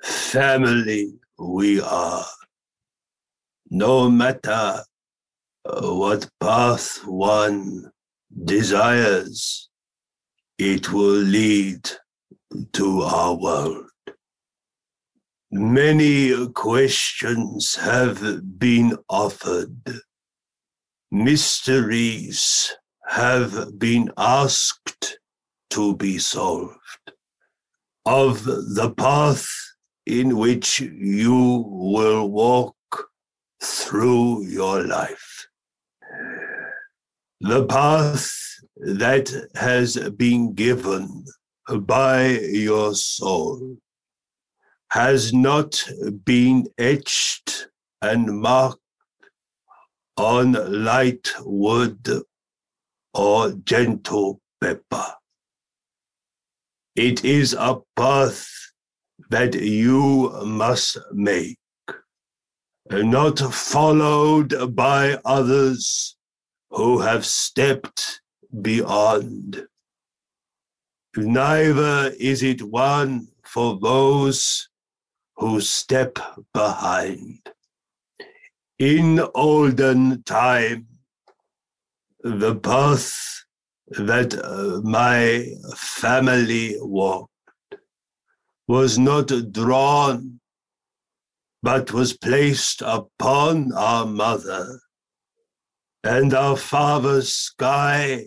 family 0.03 1.13
we 1.39 1.81
are. 1.81 2.27
No 3.71 4.11
matter 4.11 4.83
uh, 5.65 5.95
what 5.95 6.29
path 6.41 6.99
one 7.05 7.91
desires, 8.45 9.69
it 10.59 10.93
will 10.93 11.23
lead 11.23 11.89
to 12.73 13.03
our 13.03 13.35
world. 13.35 13.90
Many 15.53 16.47
questions 16.51 17.75
have 17.75 18.59
been 18.61 18.97
offered. 19.09 20.01
Mysteries 21.11 22.77
have 23.09 23.77
been 23.77 24.13
asked 24.17 25.19
to 25.71 25.97
be 25.97 26.19
solved. 26.19 26.77
Of 28.07 28.45
the 28.45 28.95
path 28.97 29.49
in 30.07 30.37
which 30.37 30.79
you 30.79 31.65
will 31.67 32.31
walk 32.31 32.77
through 33.61 34.45
your 34.47 34.85
life. 34.85 35.49
The 37.41 37.67
path 37.67 38.31
that 38.77 39.49
has 39.57 39.99
been 40.11 40.55
given 40.55 41.25
by 41.69 42.39
your 42.39 42.95
soul 42.95 43.79
has 44.91 45.33
not 45.33 45.85
been 46.25 46.67
etched 46.79 47.69
and 48.03 48.41
marked 48.41 48.79
on 50.17 50.53
light 50.85 51.33
wood 51.41 52.09
or 53.15 53.53
gentle 53.65 54.41
pepper. 54.61 55.07
It 56.97 57.25
is 57.25 57.55
a 57.55 57.79
path 57.97 58.49
that 59.31 59.55
you 59.55 60.31
must 60.45 60.99
make, 61.13 61.59
not 62.91 63.39
followed 63.39 64.75
by 64.75 65.19
others 65.25 66.17
who 66.71 66.99
have 66.99 67.25
stepped 67.25 68.21
beyond. 68.61 69.67
Neither 71.17 72.13
is 72.19 72.43
it 72.43 72.63
one 72.63 73.29
for 73.45 73.79
those 73.81 74.70
who 75.41 75.59
step 75.59 76.19
behind. 76.53 77.41
In 78.79 79.21
olden 79.35 80.23
time, 80.25 80.87
the 82.23 82.55
path 82.57 83.45
that 83.89 84.35
uh, 84.35 84.83
my 84.83 85.47
family 85.75 86.77
walked 86.81 87.33
was 88.69 88.99
not 88.99 89.33
drawn, 89.51 90.41
but 91.63 91.91
was 91.93 92.17
placed 92.17 92.83
upon 92.83 93.73
our 93.73 94.05
mother. 94.05 94.81
And 96.05 96.35
our 96.35 96.57
father's 96.57 97.33
sky 97.33 98.27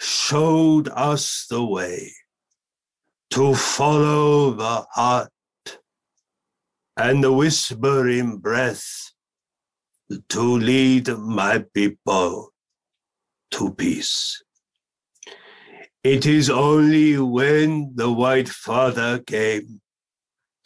showed 0.00 0.88
us 0.88 1.46
the 1.48 1.64
way 1.64 2.12
to 3.30 3.54
follow 3.54 4.50
the 4.50 4.84
heart 4.92 5.30
and 7.00 7.24
the 7.24 7.32
whispering 7.32 8.36
breath 8.36 9.12
to 10.28 10.42
lead 10.42 11.08
my 11.08 11.64
people 11.72 12.52
to 13.50 13.72
peace. 13.72 14.42
It 16.04 16.26
is 16.26 16.50
only 16.50 17.16
when 17.18 17.92
the 17.94 18.12
White 18.12 18.50
Father 18.50 19.18
came 19.20 19.80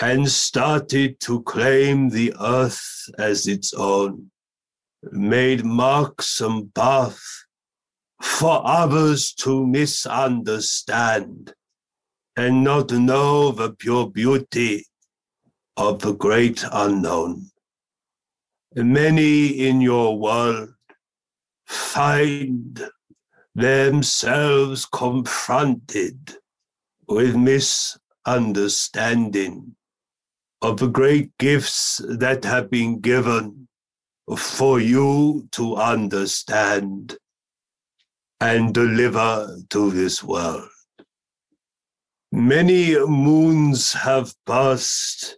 and 0.00 0.28
started 0.28 1.20
to 1.20 1.40
claim 1.44 2.08
the 2.08 2.34
earth 2.40 3.08
as 3.16 3.46
its 3.46 3.72
own, 3.72 4.32
made 5.12 5.64
marks 5.64 6.40
and 6.40 6.74
path 6.74 7.22
for 8.20 8.60
others 8.66 9.32
to 9.34 9.64
misunderstand 9.64 11.54
and 12.36 12.64
not 12.64 12.90
know 12.90 13.52
the 13.52 13.72
pure 13.72 14.10
beauty 14.10 14.84
of 15.76 16.00
the 16.00 16.14
great 16.14 16.64
unknown. 16.72 17.50
Many 18.74 19.68
in 19.68 19.80
your 19.80 20.18
world 20.18 20.74
find 21.66 22.90
themselves 23.54 24.84
confronted 24.86 26.36
with 27.08 27.36
misunderstanding 27.36 29.76
of 30.62 30.78
the 30.78 30.88
great 30.88 31.30
gifts 31.38 32.00
that 32.08 32.44
have 32.44 32.70
been 32.70 33.00
given 33.00 33.68
for 34.36 34.80
you 34.80 35.46
to 35.52 35.76
understand 35.76 37.16
and 38.40 38.74
deliver 38.74 39.58
to 39.70 39.90
this 39.90 40.24
world. 40.24 40.68
Many 42.32 42.98
moons 42.98 43.92
have 43.92 44.34
passed 44.46 45.36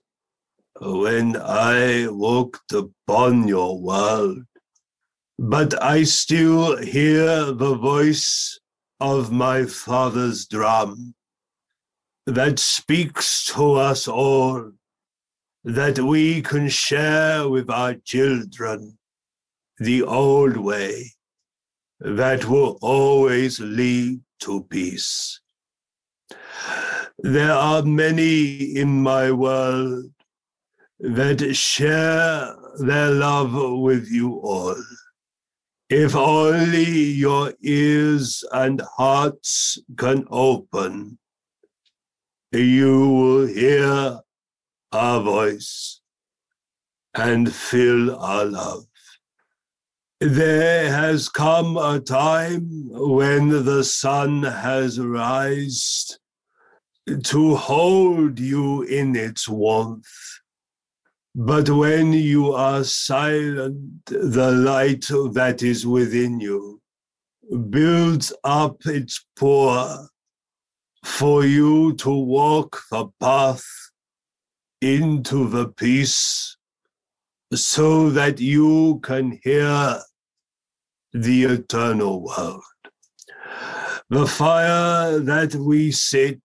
when 0.80 1.36
I 1.36 2.08
walked 2.08 2.72
upon 2.72 3.48
your 3.48 3.80
world 3.80 4.44
but 5.38 5.80
I 5.82 6.04
still 6.04 6.78
hear 6.78 7.52
the 7.52 7.74
voice 7.74 8.58
of 9.00 9.30
my 9.30 9.66
father's 9.66 10.46
drum 10.46 11.14
that 12.26 12.58
speaks 12.58 13.44
to 13.54 13.74
us 13.74 14.08
all, 14.08 14.72
that 15.62 15.98
we 15.98 16.40
can 16.40 16.68
share 16.68 17.48
with 17.48 17.68
our 17.68 17.94
children 17.94 18.98
the 19.78 20.02
old 20.02 20.56
way 20.56 21.12
that 22.00 22.46
will 22.46 22.78
always 22.80 23.60
lead 23.60 24.20
to 24.40 24.62
peace. 24.64 25.40
There 27.18 27.52
are 27.52 27.82
many 27.82 28.76
in 28.76 29.02
my 29.02 29.32
world 29.32 30.10
that 30.99 31.55
share 31.55 32.55
their 32.78 33.11
love 33.11 33.55
with 33.80 34.09
you 34.11 34.34
all. 34.40 34.82
If 35.88 36.16
only 36.16 36.84
your 36.84 37.53
ears 37.61 38.42
and 38.53 38.80
hearts 38.97 39.78
can 39.97 40.26
open, 40.30 41.18
you 42.53 43.09
will 43.09 43.47
hear 43.47 44.20
our 44.92 45.20
voice 45.20 46.01
and 47.14 47.53
feel 47.53 48.16
our 48.16 48.44
love. 48.47 48.84
There 50.20 50.90
has 50.90 51.28
come 51.28 51.76
a 51.76 52.01
time 52.01 52.88
when 52.88 53.51
the 53.51 53.84
sun 53.84 54.42
has 54.42 54.99
risen 54.99 56.16
to 57.22 57.55
hold 57.55 58.40
you 58.40 58.82
in 58.82 59.14
its 59.14 59.47
warmth 59.49 60.25
but 61.39 61.68
when 61.68 62.14
you 62.14 62.55
are 62.55 62.82
silent, 62.82 64.07
the 64.07 64.53
light 64.53 65.05
that 65.34 65.62
is 65.62 65.87
within 65.87 66.41
you 66.41 66.80
builds 67.68 68.32
up 68.43 68.87
its 68.87 69.22
pour 69.39 70.09
for 71.05 71.45
you 71.45 71.93
to 71.97 72.09
walk 72.09 72.80
the 72.91 73.07
path 73.20 73.66
into 74.80 75.47
the 75.51 75.68
peace 75.68 76.57
so 77.53 78.09
that 78.09 78.41
you 78.41 78.99
can 79.03 79.39
hear 79.45 80.01
the 81.12 81.45
eternal 81.45 82.22
world. 82.22 82.62
The 84.09 84.26
fire 84.26 85.18
that 85.18 85.55
we 85.55 85.93
sit, 85.93 86.41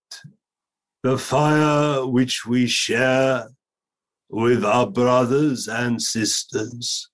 the 1.01 1.17
fire 1.17 2.05
which 2.05 2.45
we 2.45 2.67
share 2.67 3.47
with 4.31 4.63
our 4.63 4.87
brothers 4.89 5.67
and 5.67 6.01
sisters, 6.01 7.09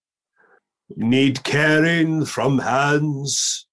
need 0.95 1.43
caring 1.43 2.23
from 2.25 2.59
hands 2.59 3.67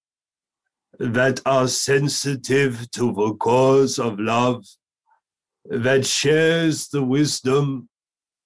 that 0.99 1.41
are 1.45 1.69
sensitive 1.69 2.91
to 2.93 3.13
the 3.13 3.35
cause 3.35 3.99
of 3.99 4.19
love, 4.19 4.65
that 5.67 6.07
shares 6.07 6.89
the 6.89 7.05
wisdom 7.05 7.89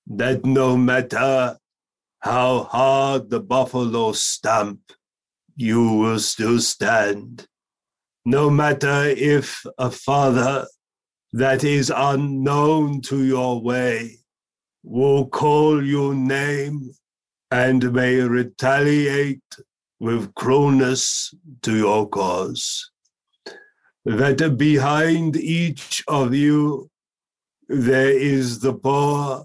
that 0.09 0.45
no 0.45 0.77
matter 0.77 1.57
how 2.21 2.65
hard 2.65 3.31
the 3.31 3.41
buffalo 3.41 4.11
stamp, 4.13 4.81
you 5.55 5.93
will 5.93 6.19
still 6.19 6.59
stand. 6.59 7.47
No 8.25 8.51
matter 8.51 9.05
if 9.05 9.65
a 9.79 9.93
father 9.93 10.67
that 11.33 11.63
is 11.63 11.93
unknown 11.95 13.01
to 13.03 13.25
your 13.25 13.63
way 13.63 14.18
will 14.89 15.27
call 15.27 15.85
your 15.85 16.15
name 16.15 16.91
and 17.51 17.93
may 17.93 18.17
retaliate 18.21 19.57
with 20.01 20.35
cruelness 20.35 21.35
to 21.61 21.77
your 21.77 22.09
cause. 22.09 22.91
That 24.07 24.57
behind 24.57 25.37
each 25.37 26.03
of 26.09 26.35
you 26.35 26.91
there 27.69 28.11
is 28.11 28.61
the 28.61 28.73
poor 28.73 29.45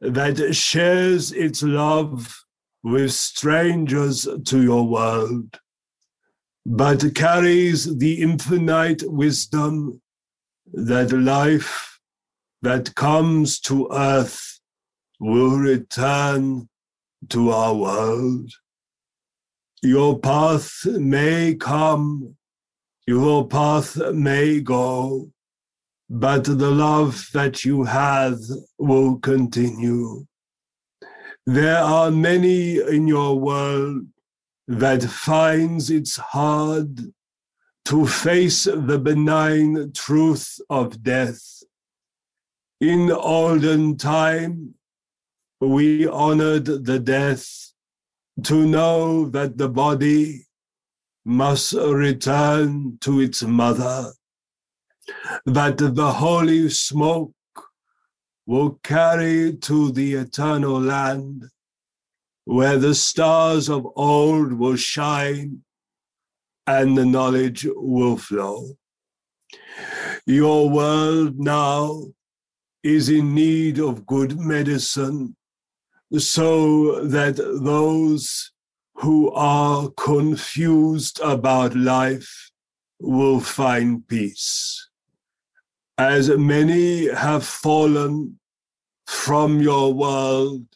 that 0.00 0.54
shares 0.54 1.32
its 1.32 1.64
love 1.64 2.44
with 2.84 3.12
strangers 3.12 4.28
to 4.44 4.62
your 4.62 4.86
world, 4.86 5.58
but 6.64 7.16
carries 7.16 7.98
the 7.98 8.22
infinite 8.22 9.02
wisdom 9.10 10.00
that 10.72 11.10
life 11.12 11.98
that 12.62 12.94
comes 12.94 13.58
to 13.60 13.88
earth 13.92 14.51
will 15.22 15.56
return 15.56 16.68
to 17.28 17.50
our 17.50 17.74
world. 17.76 18.50
Your 19.80 20.18
path 20.18 20.84
may 20.84 21.54
come, 21.54 22.36
your 23.06 23.46
path 23.46 23.96
may 24.12 24.58
go, 24.60 25.30
but 26.10 26.42
the 26.42 26.70
love 26.72 27.28
that 27.34 27.64
you 27.64 27.84
have 27.84 28.40
will 28.78 29.20
continue. 29.20 30.26
There 31.46 31.78
are 31.78 32.10
many 32.10 32.78
in 32.78 33.06
your 33.06 33.38
world 33.38 34.06
that 34.66 35.04
finds 35.04 35.88
it's 35.88 36.16
hard 36.16 36.98
to 37.84 38.06
face 38.08 38.64
the 38.64 38.98
benign 38.98 39.92
truth 39.92 40.58
of 40.68 41.00
death. 41.04 41.62
In 42.80 43.12
olden 43.12 43.96
time, 43.96 44.74
we 45.68 46.08
honored 46.08 46.64
the 46.64 46.98
death 46.98 47.72
to 48.42 48.66
know 48.66 49.28
that 49.28 49.58
the 49.58 49.68
body 49.68 50.46
must 51.24 51.72
return 51.74 52.98
to 53.00 53.20
its 53.20 53.42
mother, 53.44 54.12
that 55.46 55.78
the 55.78 56.12
holy 56.12 56.68
smoke 56.68 57.32
will 58.44 58.80
carry 58.82 59.56
to 59.56 59.92
the 59.92 60.14
eternal 60.14 60.80
land 60.80 61.44
where 62.44 62.76
the 62.76 62.94
stars 62.94 63.68
of 63.68 63.86
old 63.94 64.52
will 64.52 64.74
shine 64.74 65.62
and 66.66 66.98
the 66.98 67.06
knowledge 67.06 67.64
will 67.76 68.16
flow. 68.16 68.76
Your 70.26 70.68
world 70.68 71.38
now 71.38 72.06
is 72.82 73.08
in 73.08 73.32
need 73.32 73.78
of 73.78 74.06
good 74.06 74.36
medicine 74.36 75.36
so 76.18 77.04
that 77.04 77.36
those 77.36 78.52
who 78.96 79.30
are 79.32 79.88
confused 79.96 81.18
about 81.20 81.74
life 81.74 82.50
will 83.00 83.40
find 83.40 84.06
peace. 84.06 84.88
As 85.98 86.28
many 86.28 87.08
have 87.08 87.44
fallen 87.44 88.38
from 89.06 89.60
your 89.60 89.92
world 89.92 90.66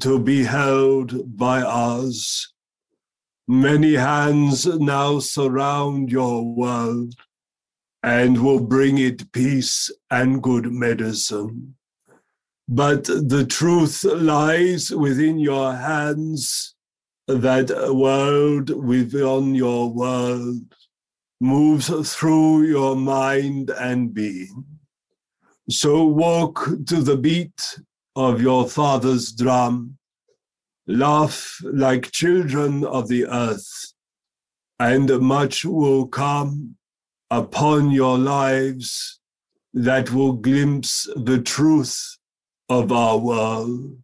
to 0.00 0.18
be 0.18 0.42
held 0.42 1.36
by 1.36 1.60
us, 1.60 2.52
many 3.46 3.94
hands 3.94 4.66
now 4.66 5.20
surround 5.20 6.10
your 6.10 6.44
world 6.44 7.14
and 8.02 8.42
will 8.42 8.60
bring 8.60 8.98
it 8.98 9.32
peace 9.32 9.90
and 10.10 10.42
good 10.42 10.72
medicine. 10.72 11.75
But 12.68 13.04
the 13.04 13.46
truth 13.48 14.02
lies 14.02 14.90
within 14.90 15.38
your 15.38 15.74
hands, 15.74 16.74
that 17.28 17.70
world 17.94 18.70
within 18.70 19.54
your 19.54 19.92
world 19.92 20.74
moves 21.40 21.88
through 22.14 22.62
your 22.62 22.96
mind 22.96 23.70
and 23.70 24.12
being. 24.12 24.64
So 25.68 26.04
walk 26.04 26.68
to 26.86 27.02
the 27.02 27.16
beat 27.16 27.78
of 28.14 28.40
your 28.40 28.68
father's 28.68 29.32
drum, 29.32 29.98
laugh 30.86 31.60
like 31.62 32.12
children 32.12 32.84
of 32.84 33.08
the 33.08 33.26
earth, 33.26 33.92
and 34.78 35.20
much 35.20 35.64
will 35.64 36.06
come 36.06 36.76
upon 37.30 37.90
your 37.90 38.18
lives 38.18 39.20
that 39.74 40.12
will 40.12 40.32
glimpse 40.32 41.08
the 41.16 41.40
truth 41.40 42.15
of 42.68 42.92
our 42.92 43.18
world. 43.18 43.98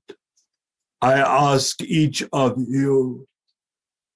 I 1.01 1.15
ask 1.15 1.83
each 1.83 2.23
of 2.33 2.57
you, 2.59 3.27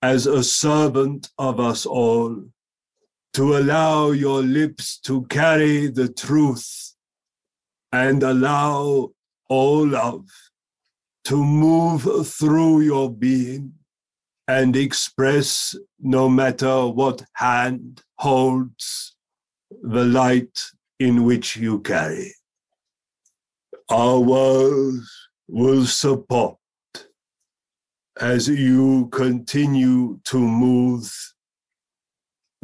as 0.03 0.27
a 0.27 0.45
servant 0.45 1.31
of 1.39 1.59
us 1.59 1.85
all, 1.85 2.45
to 3.33 3.57
allow 3.57 4.13
your 4.13 4.43
lips 4.43 4.99
to 5.01 5.25
carry 5.27 5.89
the 5.89 6.09
truth 6.09 6.95
and 7.93 8.23
allow 8.23 9.11
all 9.49 9.87
love 9.87 10.29
to 11.25 11.43
move 11.43 12.29
through 12.29 12.83
your 12.83 13.11
being 13.11 13.73
and 14.49 14.77
express, 14.77 15.75
no 15.99 16.29
matter 16.29 16.87
what 16.87 17.25
hand 17.35 18.03
holds, 18.19 19.17
the 19.83 20.05
light 20.05 20.61
in 21.01 21.25
which 21.25 21.57
you 21.57 21.81
carry 21.81 22.33
our 23.89 24.19
world 24.19 25.01
will 25.49 25.87
support 25.87 26.57
as 28.21 28.49
you 28.49 29.09
continue 29.13 30.19
to 30.25 30.39
move 30.39 31.13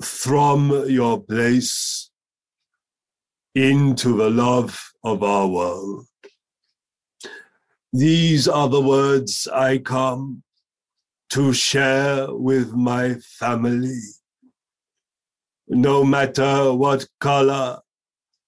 from 0.01 0.89
your 0.89 1.23
place 1.23 2.11
into 3.55 4.17
the 4.17 4.31
love 4.31 4.93
of 5.05 5.23
our 5.23 5.47
world. 5.47 6.07
These 7.93 8.49
are 8.49 8.69
the 8.69 8.81
words 8.81 9.47
I 9.53 9.79
come 9.79 10.43
to 11.31 11.53
share 11.53 12.35
with 12.35 12.73
my 12.73 13.15
family. 13.39 14.01
No 15.69 16.03
matter 16.03 16.73
what 16.73 17.07
color, 17.21 17.81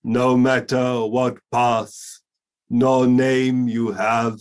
no 0.02 0.36
matter 0.36 1.04
what 1.04 1.38
path, 1.52 1.94
no 2.70 3.04
name 3.04 3.68
you 3.68 3.92
have. 3.92 4.38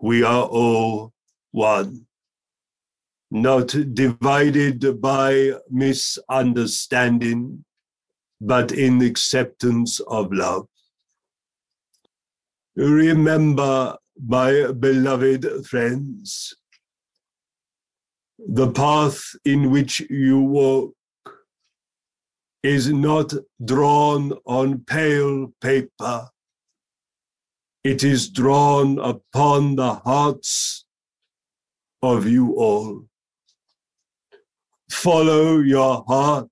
We 0.00 0.22
are 0.22 0.44
all 0.44 1.12
one, 1.52 2.06
not 3.30 3.74
divided 3.94 5.00
by 5.00 5.52
misunderstanding, 5.70 7.64
but 8.40 8.72
in 8.72 9.00
acceptance 9.02 10.00
of 10.00 10.32
love. 10.32 10.66
Remember, 12.76 13.96
my 14.26 14.72
beloved 14.72 15.66
friends, 15.66 16.54
the 18.38 18.70
path 18.70 19.22
in 19.44 19.70
which 19.70 20.00
you 20.10 20.40
walk 20.40 20.94
is 22.64 22.90
not 22.90 23.34
drawn 23.62 24.32
on 24.46 24.78
pale 24.86 25.52
paper. 25.60 26.30
It 27.84 28.02
is 28.02 28.30
drawn 28.30 28.98
upon 28.98 29.76
the 29.76 29.96
hearts 29.96 30.86
of 32.02 32.26
you 32.26 32.54
all. 32.54 33.04
Follow 34.90 35.58
your 35.58 36.04
heart 36.08 36.48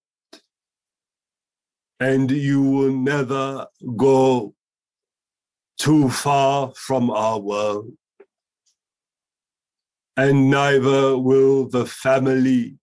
and 1.99 2.31
you 2.31 2.61
will 2.61 2.93
never 2.93 3.67
go 3.97 4.55
too 5.79 6.11
far 6.11 6.75
from 6.77 7.11
our 7.11 7.39
world. 7.41 7.91
And 10.19 10.51
neither 10.51 11.17
will 11.17 11.71
the 11.71 11.87
family 11.87 12.77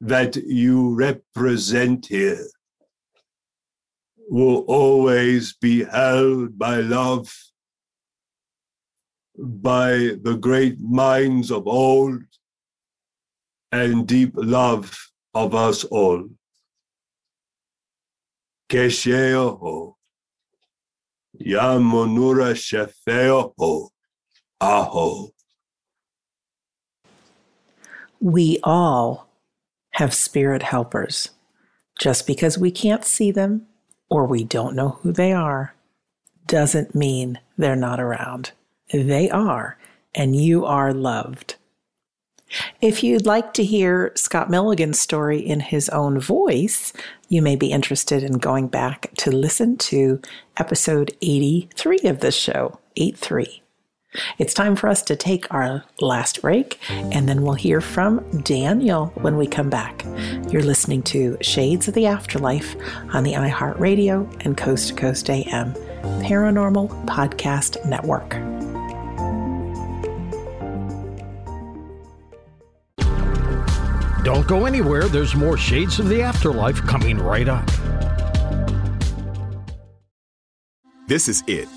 that 0.00 0.36
you 0.36 0.94
represent 0.94 2.06
here 2.06 2.46
will 4.30 4.58
always 4.68 5.54
be 5.54 5.82
held 5.82 6.56
by 6.56 6.76
love, 6.76 7.34
by 9.36 10.12
the 10.22 10.38
great 10.40 10.80
minds 10.80 11.50
of 11.50 11.66
old, 11.66 12.22
and 13.72 14.06
deep 14.06 14.30
love 14.36 14.96
of 15.34 15.52
us 15.54 15.82
all. 15.84 16.28
Kesheoho, 18.68 19.94
Yamonura 21.44 22.54
Shefeoho, 22.54 23.88
Aho. 24.60 25.30
We 28.20 28.60
all 28.62 29.28
have 29.94 30.14
spirit 30.14 30.62
helpers. 30.62 31.30
Just 31.98 32.28
because 32.28 32.56
we 32.56 32.70
can't 32.70 33.04
see 33.04 33.32
them 33.32 33.66
or 34.10 34.26
we 34.26 34.44
don't 34.44 34.76
know 34.76 34.98
who 35.02 35.12
they 35.12 35.32
are 35.32 35.74
doesn't 36.46 36.94
mean 36.94 37.38
they're 37.56 37.76
not 37.76 38.00
around. 38.00 38.50
They 38.92 39.30
are, 39.30 39.78
and 40.14 40.34
you 40.34 40.66
are 40.66 40.92
loved. 40.92 41.54
If 42.80 43.04
you'd 43.04 43.26
like 43.26 43.54
to 43.54 43.64
hear 43.64 44.10
Scott 44.16 44.50
Milligan's 44.50 44.98
story 44.98 45.38
in 45.38 45.60
his 45.60 45.88
own 45.90 46.18
voice, 46.18 46.92
you 47.28 47.40
may 47.40 47.54
be 47.54 47.70
interested 47.70 48.24
in 48.24 48.38
going 48.38 48.66
back 48.66 49.12
to 49.18 49.30
listen 49.30 49.76
to 49.76 50.20
episode 50.56 51.16
83 51.22 52.00
of 52.04 52.18
this 52.18 52.34
show, 52.34 52.80
83. 52.96 53.62
It's 54.38 54.54
time 54.54 54.74
for 54.74 54.88
us 54.88 55.02
to 55.02 55.14
take 55.14 55.52
our 55.54 55.84
last 56.00 56.42
break, 56.42 56.80
and 56.90 57.28
then 57.28 57.42
we'll 57.42 57.54
hear 57.54 57.80
from 57.80 58.40
Daniel 58.42 59.06
when 59.16 59.36
we 59.36 59.46
come 59.46 59.70
back. 59.70 60.04
You're 60.50 60.62
listening 60.62 61.02
to 61.04 61.36
Shades 61.40 61.86
of 61.86 61.94
the 61.94 62.06
Afterlife 62.06 62.74
on 63.14 63.22
the 63.22 63.34
iHeartRadio 63.34 64.44
and 64.44 64.56
Coast 64.56 64.88
to 64.88 64.94
Coast 64.94 65.30
AM 65.30 65.74
Paranormal 66.24 67.06
Podcast 67.06 67.84
Network. 67.86 68.30
Don't 74.24 74.46
go 74.46 74.66
anywhere. 74.66 75.08
There's 75.08 75.34
more 75.34 75.56
Shades 75.56 75.98
of 75.98 76.08
the 76.08 76.20
Afterlife 76.20 76.82
coming 76.82 77.18
right 77.18 77.48
up. 77.48 77.66
This 81.06 81.28
is 81.28 81.42
it. 81.46 81.68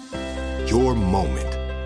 Your 0.68 0.96
moment. 0.96 1.53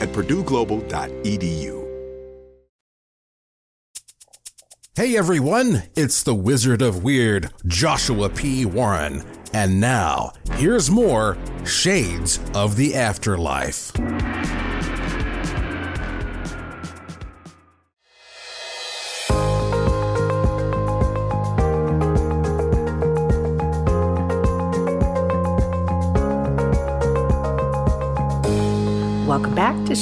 at 0.00 0.08
purdueglobal.edu. 0.10 1.78
Hey 4.98 5.16
everyone, 5.16 5.84
it's 5.94 6.24
the 6.24 6.34
Wizard 6.34 6.82
of 6.82 7.04
Weird, 7.04 7.52
Joshua 7.66 8.28
P. 8.28 8.64
Warren. 8.64 9.22
And 9.52 9.80
now, 9.80 10.32
here's 10.54 10.90
more 10.90 11.38
Shades 11.64 12.40
of 12.52 12.74
the 12.74 12.96
Afterlife. 12.96 13.92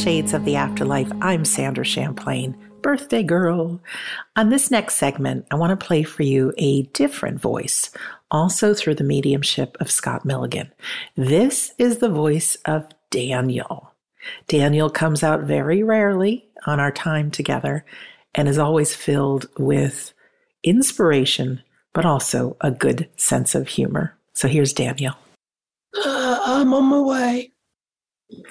Shades 0.07 0.35
of 0.35 0.45
the 0.45 0.55
Afterlife. 0.55 1.11
I'm 1.21 1.45
Sandra 1.45 1.85
Champlain, 1.85 2.57
birthday 2.81 3.25
girl. 3.25 3.81
On 4.37 4.51
this 4.51 4.71
next 4.71 4.95
segment, 4.95 5.49
I 5.51 5.57
want 5.57 5.77
to 5.77 5.85
play 5.85 6.05
for 6.05 6.23
you 6.23 6.55
a 6.59 6.83
different 6.83 7.41
voice, 7.41 7.91
also 8.31 8.73
through 8.73 8.95
the 8.95 9.03
mediumship 9.03 9.77
of 9.81 9.91
Scott 9.91 10.25
Milligan. 10.25 10.71
This 11.17 11.73
is 11.77 11.99
the 11.99 12.09
voice 12.09 12.57
of 12.67 12.87
Daniel. 13.11 13.91
Daniel 14.47 14.91
comes 14.91 15.25
out 15.25 15.41
very 15.41 15.83
rarely 15.83 16.47
on 16.67 16.79
our 16.79 16.93
time 16.93 17.29
together 17.29 17.85
and 18.33 18.47
is 18.47 18.59
always 18.59 18.95
filled 18.95 19.47
with 19.59 20.13
inspiration, 20.63 21.61
but 21.93 22.07
also 22.07 22.57
a 22.61 22.71
good 22.71 23.09
sense 23.17 23.57
of 23.57 23.67
humor. 23.67 24.17
So 24.35 24.47
here's 24.47 24.73
Daniel. 24.73 25.15
Uh, 25.97 26.39
I'm 26.47 26.73
on 26.73 26.85
my 26.85 27.01
way. 27.01 27.51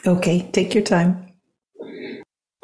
Okay, 0.06 0.50
take 0.52 0.74
your 0.74 0.84
time. 0.84 1.25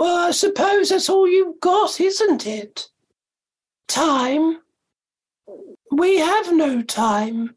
Well, 0.01 0.29
I 0.29 0.31
suppose 0.31 0.89
that's 0.89 1.09
all 1.09 1.27
you've 1.27 1.59
got, 1.59 2.01
isn't 2.01 2.47
it? 2.47 2.89
Time. 3.87 4.57
We 5.91 6.17
have 6.17 6.51
no 6.51 6.81
time. 6.81 7.55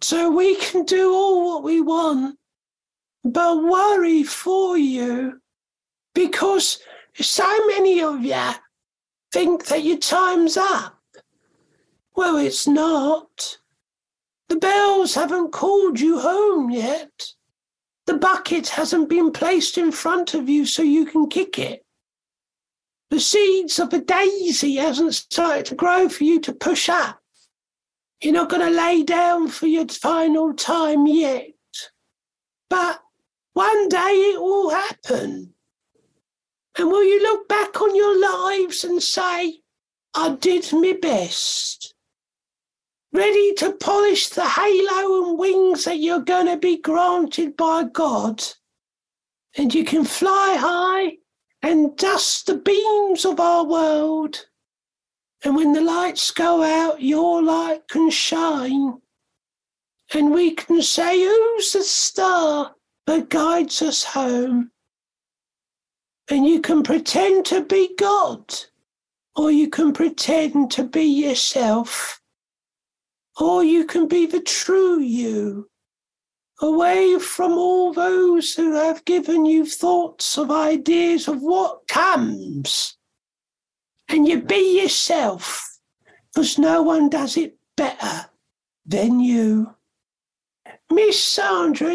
So 0.00 0.30
we 0.30 0.56
can 0.56 0.86
do 0.86 1.12
all 1.12 1.44
what 1.44 1.62
we 1.62 1.82
want, 1.82 2.38
but 3.22 3.62
worry 3.62 4.22
for 4.22 4.78
you 4.78 5.42
because 6.14 6.78
so 7.14 7.66
many 7.66 8.00
of 8.00 8.24
you 8.24 8.52
think 9.30 9.66
that 9.66 9.84
your 9.84 9.98
time's 9.98 10.56
up. 10.56 11.02
Well, 12.16 12.38
it's 12.38 12.66
not. 12.66 13.58
The 14.48 14.56
bells 14.56 15.16
haven't 15.16 15.52
called 15.52 16.00
you 16.00 16.18
home 16.18 16.70
yet. 16.70 17.34
The 18.10 18.18
bucket 18.18 18.70
hasn't 18.70 19.08
been 19.08 19.30
placed 19.30 19.78
in 19.78 19.92
front 19.92 20.34
of 20.34 20.48
you 20.48 20.66
so 20.66 20.82
you 20.82 21.06
can 21.06 21.28
kick 21.28 21.60
it. 21.60 21.86
The 23.08 23.20
seeds 23.20 23.78
of 23.78 23.92
a 23.92 24.00
daisy 24.00 24.74
hasn't 24.74 25.14
started 25.14 25.66
to 25.66 25.76
grow 25.76 26.08
for 26.08 26.24
you 26.24 26.40
to 26.40 26.52
push 26.52 26.88
up. 26.88 27.20
You're 28.20 28.32
not 28.32 28.48
going 28.48 28.68
to 28.68 28.76
lay 28.76 29.04
down 29.04 29.46
for 29.46 29.68
your 29.68 29.86
final 29.86 30.52
time 30.54 31.06
yet. 31.06 31.52
But 32.68 33.00
one 33.52 33.88
day 33.88 34.32
it 34.34 34.40
will 34.40 34.70
happen. 34.70 35.54
And 36.76 36.90
will 36.90 37.04
you 37.04 37.22
look 37.22 37.48
back 37.48 37.80
on 37.80 37.94
your 37.94 38.20
lives 38.20 38.82
and 38.82 39.00
say, 39.00 39.60
I 40.14 40.30
did 40.30 40.72
my 40.72 40.98
best? 41.00 41.94
Ready 43.12 43.52
to 43.54 43.72
polish 43.72 44.28
the 44.28 44.48
halo 44.48 45.28
and 45.28 45.38
wings 45.38 45.84
that 45.84 45.98
you're 45.98 46.20
going 46.20 46.46
to 46.46 46.56
be 46.56 46.76
granted 46.76 47.56
by 47.56 47.84
God. 47.84 48.42
And 49.56 49.74
you 49.74 49.84
can 49.84 50.04
fly 50.04 50.56
high 50.58 51.16
and 51.62 51.96
dust 51.96 52.46
the 52.46 52.56
beams 52.56 53.24
of 53.24 53.40
our 53.40 53.64
world. 53.64 54.46
And 55.44 55.56
when 55.56 55.72
the 55.72 55.80
lights 55.80 56.30
go 56.30 56.62
out, 56.62 57.02
your 57.02 57.42
light 57.42 57.88
can 57.88 58.10
shine. 58.10 59.00
And 60.14 60.32
we 60.32 60.52
can 60.52 60.82
say, 60.82 61.20
Who's 61.20 61.72
the 61.72 61.82
star 61.82 62.74
that 63.06 63.28
guides 63.28 63.82
us 63.82 64.04
home? 64.04 64.70
And 66.30 66.46
you 66.46 66.60
can 66.60 66.84
pretend 66.84 67.46
to 67.46 67.64
be 67.64 67.94
God, 67.96 68.54
or 69.34 69.50
you 69.50 69.68
can 69.68 69.92
pretend 69.92 70.70
to 70.72 70.84
be 70.84 71.02
yourself 71.02 72.19
or 73.40 73.64
you 73.64 73.84
can 73.84 74.06
be 74.06 74.26
the 74.26 74.40
true 74.40 75.00
you, 75.00 75.68
away 76.60 77.18
from 77.18 77.52
all 77.52 77.92
those 77.92 78.54
who 78.54 78.74
have 78.74 79.04
given 79.04 79.46
you 79.46 79.64
thoughts 79.64 80.36
of 80.36 80.50
ideas 80.50 81.26
of 81.26 81.40
what 81.40 81.88
comes. 81.88 82.96
And 84.08 84.28
you 84.28 84.42
be 84.42 84.82
yourself, 84.82 85.78
because 86.32 86.58
no 86.58 86.82
one 86.82 87.08
does 87.08 87.36
it 87.36 87.56
better 87.76 88.26
than 88.84 89.20
you. 89.20 89.74
Miss 90.90 91.22
Sandra, 91.22 91.94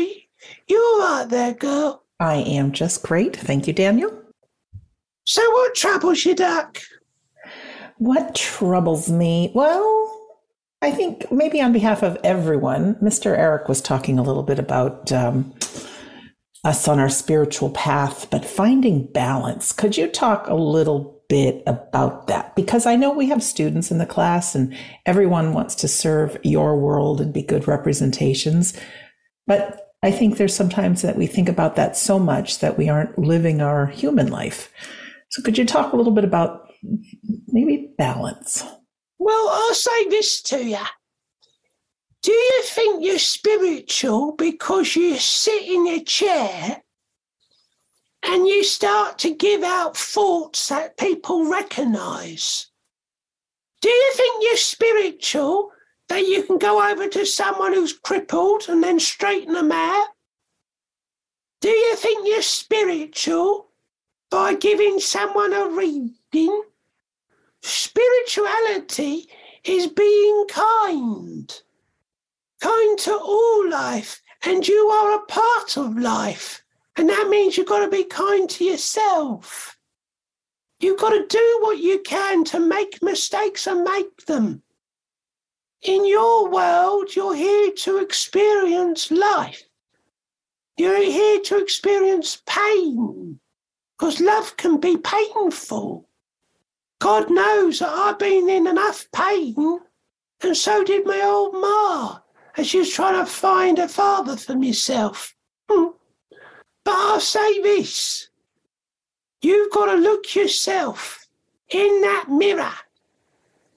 you 0.67 0.77
are 0.77 0.99
right 0.99 1.29
there, 1.29 1.53
girl. 1.53 2.03
I 2.19 2.35
am 2.37 2.71
just 2.71 3.03
great. 3.03 3.35
Thank 3.35 3.67
you, 3.67 3.73
Daniel. 3.73 4.21
So, 5.25 5.41
what 5.51 5.75
troubles 5.75 6.23
you, 6.23 6.33
Duck? 6.33 6.79
What 7.97 8.35
troubles 8.35 9.09
me? 9.09 9.51
Well, 9.53 10.05
I 10.86 10.91
think 10.91 11.31
maybe 11.31 11.59
on 11.63 11.73
behalf 11.73 12.03
of 12.03 12.15
everyone, 12.23 12.93
Mr. 13.01 13.36
Eric 13.36 13.67
was 13.67 13.81
talking 13.81 14.19
a 14.19 14.21
little 14.21 14.43
bit 14.43 14.59
about 14.59 15.11
um, 15.11 15.51
us 16.63 16.88
on 16.88 16.99
our 16.99 17.09
spiritual 17.09 17.71
path, 17.71 18.29
but 18.29 18.45
finding 18.45 19.11
balance. 19.11 19.71
Could 19.71 19.97
you 19.97 20.05
talk 20.05 20.47
a 20.47 20.53
little 20.53 21.23
bit 21.27 21.63
about 21.65 22.27
that? 22.27 22.55
Because 22.55 22.86
I 22.86 22.97
know 22.97 23.11
we 23.11 23.29
have 23.29 23.41
students 23.41 23.89
in 23.89 23.97
the 23.97 24.05
class 24.05 24.53
and 24.53 24.77
everyone 25.07 25.53
wants 25.53 25.73
to 25.73 25.88
serve 25.88 26.38
your 26.43 26.77
world 26.77 27.19
and 27.19 27.33
be 27.33 27.41
good 27.41 27.67
representations. 27.67 28.79
But 29.47 29.88
I 30.03 30.11
think 30.11 30.38
there's 30.38 30.55
sometimes 30.55 31.01
that 31.01 31.17
we 31.17 31.25
think 31.25 31.49
about 31.49 31.77
that 31.77 31.97
so 31.97 32.19
much 32.19 32.59
that 32.59 32.77
we 32.77 32.89
aren't 32.89 33.17
living 33.17 33.59
our 33.59 33.88
human 33.88 34.27
life. 34.27 34.71
So 35.31 35.41
could 35.41 35.57
you 35.57 35.65
talk 35.65 35.93
a 35.93 35.95
little 35.95 36.13
bit 36.13 36.25
about 36.25 36.69
maybe 37.47 37.91
balance? 37.97 38.63
Well, 39.18 39.49
I'll 39.49 39.74
say 39.74 40.09
this 40.09 40.41
to 40.43 40.63
you. 40.63 40.86
Do 42.22 42.32
you 42.32 42.63
think 42.63 43.03
you're 43.03 43.20
spiritual 43.20 44.32
because 44.32 44.95
you 44.95 45.18
sit 45.18 45.63
in 45.63 45.88
a 45.88 46.03
chair 46.03 46.82
and 48.24 48.47
you 48.47 48.63
start 48.63 49.20
to 49.20 49.36
give 49.36 49.63
out 49.63 49.95
thoughts 49.95 50.70
that 50.70 50.97
people 50.97 51.49
recognize? 51.49 52.68
Do 53.82 53.89
you 53.89 54.13
think 54.16 54.43
you're 54.43 54.57
spiritual 54.57 55.72
that 56.09 56.28
you 56.28 56.43
can 56.43 56.57
go 56.57 56.84
over 56.89 57.07
to 57.07 57.26
someone 57.26 57.74
who's 57.74 57.93
crippled 57.93 58.66
and 58.68 58.84
then 58.84 58.99
straighten 58.99 59.53
them 59.53 59.72
out? 59.72 60.07
Do 61.61 61.70
you 61.70 61.95
think 61.95 62.28
you're 62.28 62.41
spiritual 62.41 63.68
by 64.32 64.55
giving 64.55 64.99
someone 64.99 65.53
a 65.53 65.68
reading 65.68 66.63
Spirituality 67.68 69.28
is 69.63 69.88
being 69.88 70.45
kind, 70.49 71.61
kind 72.61 72.99
to 72.99 73.18
all 73.18 73.68
life, 73.68 74.22
and 74.43 74.68
you 74.68 74.88
are 74.89 75.16
a 75.16 75.26
part 75.26 75.76
of 75.76 75.97
life. 75.97 76.63
And 76.95 77.09
that 77.09 77.28
means 77.28 77.57
you've 77.57 77.66
got 77.66 77.84
to 77.84 77.89
be 77.89 78.03
kind 78.03 78.47
to 78.51 78.63
yourself. 78.63 79.80
You've 80.80 80.99
got 80.99 81.09
to 81.09 81.26
do 81.26 81.57
what 81.61 81.80
you 81.80 82.03
can 82.05 82.43
to 82.45 82.59
make 82.59 83.01
mistakes 83.01 83.66
and 83.66 83.84
make 83.84 84.28
them. 84.28 84.61
In 85.82 86.05
your 86.05 86.47
world, 86.47 87.16
you're 87.16 87.34
here 87.34 87.72
to 87.72 87.97
experience 87.97 89.09
life. 89.09 89.63
You're 90.78 91.01
here 91.01 91.41
to 91.45 91.57
experience 91.57 92.43
pain 92.45 93.39
because 93.97 94.22
love 94.22 94.55
can 94.55 94.80
be 94.80 94.97
painful. 94.97 96.07
God 96.99 97.29
knows 97.29 97.79
that 97.79 97.89
I've 97.89 98.19
been 98.19 98.49
in 98.49 98.67
enough 98.67 99.07
pain, 99.11 99.79
and 100.41 100.55
so 100.55 100.83
did 100.83 101.05
my 101.05 101.21
old 101.21 101.53
ma, 101.53 102.19
as 102.57 102.67
she 102.67 102.79
was 102.79 102.93
trying 102.93 103.23
to 103.23 103.29
find 103.29 103.79
a 103.79 103.87
father 103.87 104.37
for 104.37 104.55
myself. 104.55 105.35
Hmm. 105.69 105.89
But 106.83 106.95
I'll 106.95 107.19
say 107.19 107.61
this 107.61 108.29
you've 109.41 109.71
got 109.71 109.85
to 109.87 109.95
look 109.95 110.35
yourself 110.35 111.27
in 111.69 112.01
that 112.01 112.25
mirror 112.29 112.73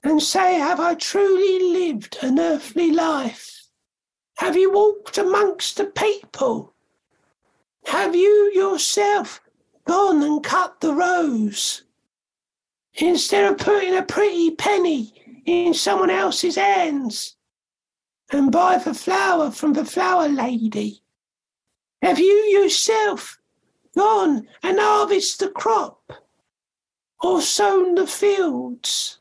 and 0.03 0.21
say, 0.21 0.55
Have 0.55 0.79
I 0.79 0.95
truly 0.95 1.71
lived 1.73 2.17
an 2.21 2.39
earthly 2.39 2.91
life? 2.91 3.67
Have 4.37 4.55
you 4.55 4.71
walked 4.71 5.17
amongst 5.17 5.77
the 5.77 5.85
people? 5.85 6.73
Have 7.87 8.15
you 8.15 8.51
yourself 8.53 9.41
gone 9.85 10.23
and 10.23 10.43
cut 10.43 10.79
the 10.79 10.93
rose? 10.93 11.83
Instead 13.01 13.51
of 13.51 13.57
putting 13.57 13.95
a 13.95 14.03
pretty 14.03 14.51
penny 14.51 15.13
in 15.45 15.73
someone 15.73 16.09
else's 16.09 16.55
hands 16.55 17.35
and 18.31 18.51
buy 18.51 18.77
the 18.77 18.93
flower 18.93 19.51
from 19.51 19.73
the 19.73 19.85
flower 19.85 20.27
lady? 20.27 21.01
Have 22.01 22.19
you 22.19 22.25
yourself 22.25 23.39
gone 23.97 24.47
and 24.63 24.79
harvested 24.79 25.49
the 25.49 25.51
crop 25.51 26.13
or 27.21 27.41
sown 27.41 27.95
the 27.95 28.07
fields? 28.07 29.19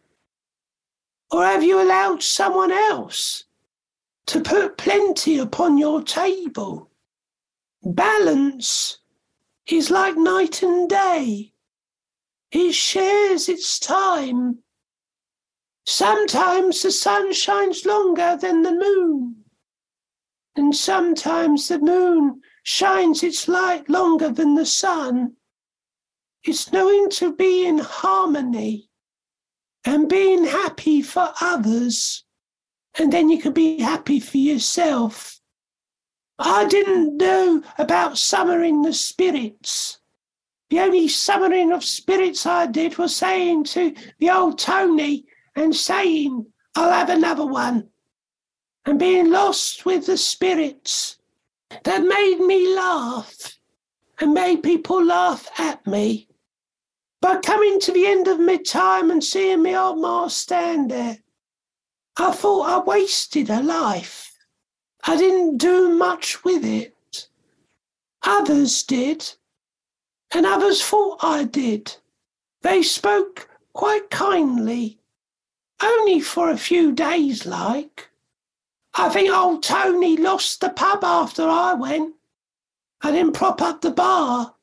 Or 1.30 1.44
have 1.44 1.62
you 1.62 1.80
allowed 1.80 2.22
someone 2.22 2.72
else 2.72 3.44
to 4.26 4.40
put 4.40 4.78
plenty 4.78 5.38
upon 5.38 5.76
your 5.76 6.02
table? 6.02 6.90
Balance 7.82 8.98
is 9.66 9.90
like 9.90 10.16
night 10.16 10.62
and 10.62 10.88
day. 10.88 11.52
It 12.50 12.72
shares 12.72 13.48
its 13.48 13.78
time. 13.78 14.58
Sometimes 15.86 16.82
the 16.82 16.90
sun 16.90 17.32
shines 17.32 17.84
longer 17.84 18.36
than 18.40 18.62
the 18.62 18.72
moon, 18.72 19.44
and 20.56 20.74
sometimes 20.74 21.68
the 21.68 21.78
moon 21.78 22.40
shines 22.62 23.22
its 23.22 23.48
light 23.48 23.88
longer 23.88 24.30
than 24.30 24.54
the 24.54 24.66
sun. 24.66 25.36
It's 26.42 26.72
knowing 26.72 27.10
to 27.10 27.34
be 27.34 27.66
in 27.66 27.78
harmony 27.78 28.88
and 29.84 30.08
being 30.08 30.44
happy 30.44 31.02
for 31.02 31.32
others. 31.40 32.24
And 32.98 33.12
then 33.12 33.28
you 33.28 33.40
can 33.40 33.52
be 33.52 33.80
happy 33.80 34.20
for 34.20 34.38
yourself. 34.38 35.40
I 36.38 36.66
didn't 36.66 37.16
know 37.16 37.62
about 37.78 38.18
summoning 38.18 38.82
the 38.82 38.92
spirits. 38.92 39.98
The 40.70 40.80
only 40.80 41.08
summoning 41.08 41.72
of 41.72 41.84
spirits 41.84 42.44
I 42.44 42.66
did 42.66 42.98
was 42.98 43.16
saying 43.16 43.64
to 43.64 43.94
the 44.18 44.30
old 44.30 44.58
Tony 44.58 45.26
and 45.56 45.74
saying, 45.74 46.46
I'll 46.74 46.92
have 46.92 47.08
another 47.08 47.46
one. 47.46 47.88
And 48.84 48.98
being 48.98 49.30
lost 49.30 49.86
with 49.86 50.06
the 50.06 50.16
spirits 50.16 51.18
that 51.84 52.02
made 52.02 52.40
me 52.40 52.74
laugh 52.74 53.58
and 54.20 54.34
made 54.34 54.62
people 54.62 55.04
laugh 55.04 55.48
at 55.58 55.86
me. 55.86 56.28
But 57.20 57.42
coming 57.42 57.80
to 57.80 57.92
the 57.92 58.06
end 58.06 58.28
of 58.28 58.38
my 58.38 58.56
time 58.56 59.10
and 59.10 59.22
seeing 59.22 59.62
me 59.62 59.76
old 59.76 59.98
ma 59.98 60.28
stand 60.28 60.90
there, 60.90 61.18
I 62.16 62.32
thought 62.32 62.68
I 62.68 62.78
wasted 62.78 63.50
a 63.50 63.62
life. 63.62 64.32
I 65.04 65.16
didn't 65.16 65.58
do 65.58 65.90
much 65.90 66.44
with 66.44 66.64
it. 66.64 67.28
Others 68.22 68.82
did, 68.84 69.34
and 70.32 70.46
others 70.46 70.82
thought 70.82 71.18
I 71.22 71.44
did. 71.44 71.96
They 72.62 72.82
spoke 72.82 73.48
quite 73.72 74.10
kindly, 74.10 74.98
only 75.82 76.20
for 76.20 76.50
a 76.50 76.58
few 76.58 76.92
days, 76.92 77.46
like. 77.46 78.08
I 78.94 79.08
think 79.08 79.30
old 79.30 79.62
Tony 79.62 80.16
lost 80.16 80.60
the 80.60 80.70
pub 80.70 81.04
after 81.04 81.44
I 81.48 81.74
went. 81.74 82.14
I 83.00 83.12
didn't 83.12 83.34
prop 83.34 83.62
up 83.62 83.80
the 83.80 83.92
bar. 83.92 84.54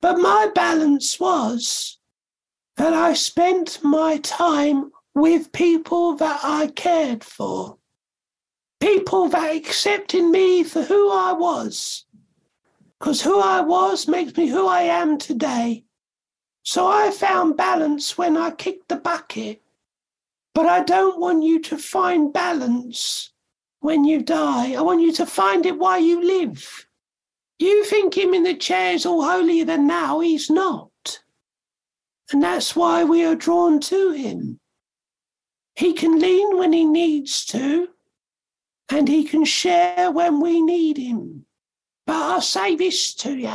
But 0.00 0.18
my 0.18 0.50
balance 0.54 1.18
was 1.18 1.98
that 2.76 2.92
I 2.92 3.14
spent 3.14 3.82
my 3.82 4.18
time 4.18 4.92
with 5.14 5.52
people 5.52 6.14
that 6.16 6.40
I 6.42 6.68
cared 6.68 7.22
for. 7.22 7.78
People 8.80 9.28
that 9.28 9.54
accepted 9.54 10.24
me 10.24 10.64
for 10.64 10.82
who 10.82 11.10
I 11.10 11.32
was. 11.32 12.04
Because 13.02 13.22
who 13.22 13.40
I 13.40 13.60
was 13.60 14.06
makes 14.06 14.36
me 14.36 14.46
who 14.46 14.68
I 14.68 14.82
am 14.82 15.18
today. 15.18 15.82
So 16.62 16.86
I 16.86 17.10
found 17.10 17.56
balance 17.56 18.16
when 18.16 18.36
I 18.36 18.52
kicked 18.52 18.88
the 18.88 18.94
bucket. 18.94 19.60
But 20.54 20.66
I 20.66 20.84
don't 20.84 21.18
want 21.18 21.42
you 21.42 21.60
to 21.62 21.76
find 21.78 22.32
balance 22.32 23.32
when 23.80 24.04
you 24.04 24.22
die. 24.22 24.74
I 24.74 24.82
want 24.82 25.02
you 25.02 25.10
to 25.14 25.26
find 25.26 25.66
it 25.66 25.80
while 25.80 25.98
you 25.98 26.22
live. 26.24 26.86
You 27.58 27.84
think 27.86 28.16
him 28.16 28.34
in 28.34 28.44
the 28.44 28.54
chair 28.54 28.92
is 28.92 29.04
all 29.04 29.24
holier 29.24 29.64
than 29.64 29.88
now, 29.88 30.20
he's 30.20 30.48
not. 30.48 31.18
And 32.30 32.40
that's 32.40 32.76
why 32.76 33.02
we 33.02 33.24
are 33.24 33.34
drawn 33.34 33.80
to 33.80 34.12
him. 34.12 34.60
He 35.74 35.92
can 35.92 36.20
lean 36.20 36.56
when 36.56 36.72
he 36.72 36.84
needs 36.84 37.44
to, 37.46 37.88
and 38.88 39.08
he 39.08 39.24
can 39.24 39.44
share 39.44 40.12
when 40.12 40.40
we 40.40 40.62
need 40.62 40.98
him. 40.98 41.46
But 42.06 42.16
I'll 42.16 42.40
say 42.40 42.76
this 42.76 43.14
to 43.14 43.36
you 43.36 43.54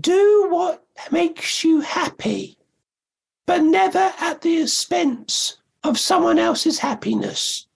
do 0.00 0.48
what 0.50 0.84
makes 1.10 1.64
you 1.64 1.80
happy, 1.80 2.58
but 3.46 3.62
never 3.62 4.12
at 4.20 4.42
the 4.42 4.62
expense 4.62 5.58
of 5.82 5.98
someone 5.98 6.38
else's 6.38 6.78
happiness. 6.78 7.66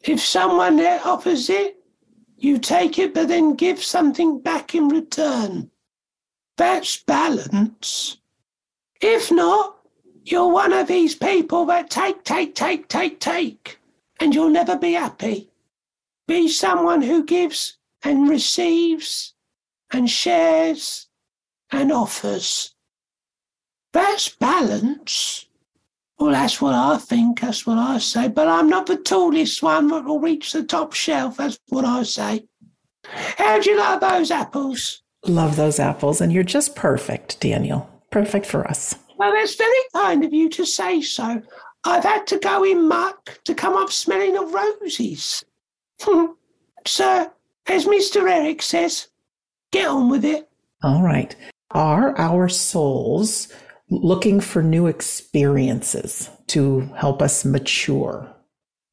If 0.00 0.20
someone 0.20 0.80
offers 0.80 1.48
it, 1.48 1.76
you 2.36 2.58
take 2.58 2.98
it, 2.98 3.14
but 3.14 3.28
then 3.28 3.54
give 3.54 3.82
something 3.82 4.40
back 4.40 4.74
in 4.74 4.88
return. 4.88 5.70
That's 6.56 6.96
balance. 6.96 8.16
If 9.00 9.30
not, 9.30 9.78
you're 10.24 10.48
one 10.48 10.72
of 10.72 10.88
these 10.88 11.14
people 11.14 11.66
that 11.66 11.90
take, 11.90 12.24
take, 12.24 12.54
take, 12.54 12.88
take, 12.88 13.20
take, 13.20 13.78
and 14.18 14.34
you'll 14.34 14.50
never 14.50 14.76
be 14.76 14.94
happy. 14.94 15.50
Be 16.26 16.48
someone 16.48 17.02
who 17.02 17.24
gives 17.24 17.78
and 18.04 18.28
receives 18.28 19.34
and 19.92 20.08
shares 20.08 21.08
and 21.70 21.92
offers. 21.92 22.74
That's 23.92 24.28
balance. 24.28 25.46
Well, 26.18 26.32
that's 26.32 26.60
what 26.60 26.74
I 26.74 26.98
think, 26.98 27.40
that's 27.40 27.66
what 27.66 27.78
I 27.78 27.98
say. 27.98 28.28
But 28.28 28.48
I'm 28.48 28.68
not 28.68 28.86
the 28.86 28.96
tallest 28.96 29.62
one 29.62 29.88
that 29.88 30.04
will 30.04 30.20
reach 30.20 30.52
the 30.52 30.62
top 30.62 30.92
shelf, 30.92 31.36
that's 31.36 31.58
what 31.68 31.84
I 31.84 32.04
say. 32.04 32.46
How 33.04 33.60
do 33.60 33.70
you 33.70 33.78
like 33.78 34.00
those 34.00 34.30
apples? 34.30 35.02
Love 35.26 35.56
those 35.56 35.78
apples, 35.78 36.20
and 36.20 36.32
you're 36.32 36.42
just 36.42 36.76
perfect, 36.76 37.40
Daniel. 37.40 37.88
Perfect 38.10 38.46
for 38.46 38.66
us. 38.66 38.94
Well, 39.16 39.32
that's 39.32 39.54
very 39.54 39.72
kind 39.94 40.24
of 40.24 40.32
you 40.32 40.48
to 40.50 40.64
say 40.64 41.00
so. 41.00 41.42
I've 41.84 42.04
had 42.04 42.26
to 42.28 42.38
go 42.38 42.64
in 42.64 42.86
muck 42.86 43.40
to 43.44 43.54
come 43.54 43.74
up 43.74 43.90
smelling 43.90 44.36
of 44.36 44.52
roses. 44.52 45.44
Sir, 46.86 47.30
as 47.66 47.86
Mr. 47.86 48.30
Eric 48.30 48.62
says, 48.62 49.08
get 49.70 49.88
on 49.88 50.08
with 50.08 50.24
it. 50.24 50.48
All 50.82 51.02
right. 51.02 51.34
Are 51.70 52.16
our 52.18 52.48
souls 52.48 53.48
looking 53.88 54.40
for 54.40 54.62
new 54.62 54.86
experiences 54.86 56.30
to 56.48 56.80
help 56.96 57.22
us 57.22 57.44
mature? 57.44 58.34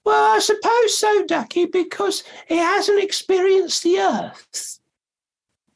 Well, 0.05 0.35
I 0.35 0.39
suppose 0.39 0.97
so, 0.97 1.25
Ducky, 1.25 1.65
because 1.65 2.23
it 2.47 2.57
hasn't 2.57 3.03
experienced 3.03 3.83
the 3.83 3.99
earth. 3.99 4.79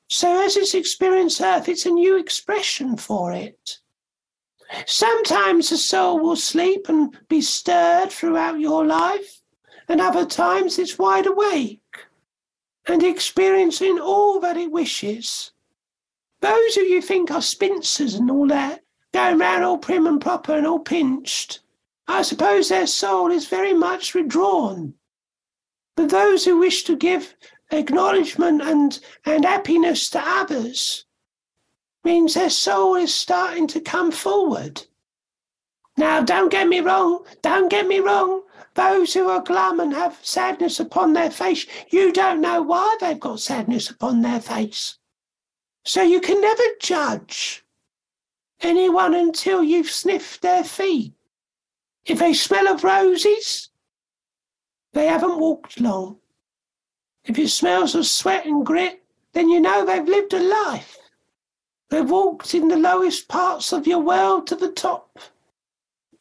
So, 0.10 0.46
as 0.46 0.56
it's 0.56 0.76
experienced 0.76 1.42
earth, 1.42 1.68
it's 1.68 1.86
a 1.86 1.92
new 1.92 2.18
expression 2.18 2.98
for 2.98 3.34
it. 3.34 3.80
Sometimes 4.86 5.70
the 5.70 5.78
soul 5.78 6.20
will 6.20 6.36
sleep 6.36 6.88
and 6.90 7.16
be 7.28 7.42
stirred 7.42 8.12
throughout 8.12 8.60
your 8.60 8.86
life, 8.86 9.42
and 9.88 10.00
other 10.00 10.26
times 10.26 10.80
it's 10.80 10.98
wide 10.98 11.28
awake 11.28 11.82
and 12.88 13.04
experiencing 13.04 14.00
all 14.00 14.40
that 14.40 14.58
it 14.58 14.72
wishes. 14.72 15.52
Those 16.42 16.76
who 16.76 16.82
you 16.82 17.02
think 17.02 17.32
are 17.32 17.42
spinsters 17.42 18.16
and 18.16 18.30
all 18.30 18.48
that 18.48 18.84
going 19.14 19.38
round 19.38 19.64
all 19.64 19.78
prim 19.78 20.08
and 20.08 20.20
proper 20.20 20.54
and 20.58 20.68
all 20.68 20.80
pinched, 20.80 21.60
I 22.08 22.24
suppose 22.24 22.70
their 22.70 22.88
soul 22.88 23.32
is 23.32 23.48
very 23.48 23.74
much 23.74 24.14
withdrawn. 24.14 24.96
But 25.96 26.10
those 26.10 26.44
who 26.44 26.58
wish 26.58 26.84
to 26.86 26.96
give 26.96 27.36
acknowledgement 27.72 28.62
and, 28.62 29.00
and 29.26 29.46
happiness 29.46 30.10
to 30.10 30.20
others 30.20 31.06
means 32.04 32.34
their 32.34 32.50
soul 32.50 32.96
is 32.96 33.14
starting 33.14 33.68
to 33.68 33.80
come 33.80 34.12
forward. 34.12 34.86
Now, 35.96 36.22
don't 36.22 36.50
get 36.50 36.68
me 36.68 36.80
wrong, 36.80 37.26
don't 37.42 37.70
get 37.70 37.88
me 37.88 38.00
wrong. 38.00 38.42
Those 38.76 39.14
who 39.14 39.30
are 39.30 39.42
glum 39.42 39.80
and 39.80 39.94
have 39.94 40.18
sadness 40.24 40.80
upon 40.80 41.14
their 41.14 41.30
face, 41.30 41.66
you 41.90 42.12
don't 42.12 42.42
know 42.42 42.62
why 42.62 42.98
they've 43.00 43.20
got 43.20 43.40
sadness 43.40 43.90
upon 43.90 44.22
their 44.22 44.42
face. 44.42 44.98
So 45.86 46.02
you 46.02 46.22
can 46.22 46.42
never 46.42 46.64
judge 46.80 47.64
anyone 48.62 49.14
until 49.14 49.64
you've 49.64 49.92
sniffed 49.92 50.42
their 50.42 50.64
feet. 50.64 51.14
If 52.06 52.20
they 52.20 52.34
smell 52.34 52.68
of 52.68 52.84
roses, 52.84 53.70
they 54.94 55.08
haven't 55.08 55.40
walked 55.40 55.80
long. 55.80 56.20
If 57.26 57.38
it 57.40 57.50
smells 57.50 57.96
of 57.96 58.06
sweat 58.06 58.46
and 58.46 58.66
grit, 58.66 59.04
then 59.34 59.50
you 59.50 59.60
know 59.60 59.86
they've 59.86 60.08
lived 60.08 60.34
a 60.34 60.40
life. 60.40 60.98
They've 61.90 62.10
walked 62.10 62.56
in 62.56 62.68
the 62.68 62.78
lowest 62.78 63.28
parts 63.28 63.72
of 63.72 63.88
your 63.88 64.00
world 64.00 64.48
to 64.48 64.56
the 64.56 64.72
top. 64.72 65.20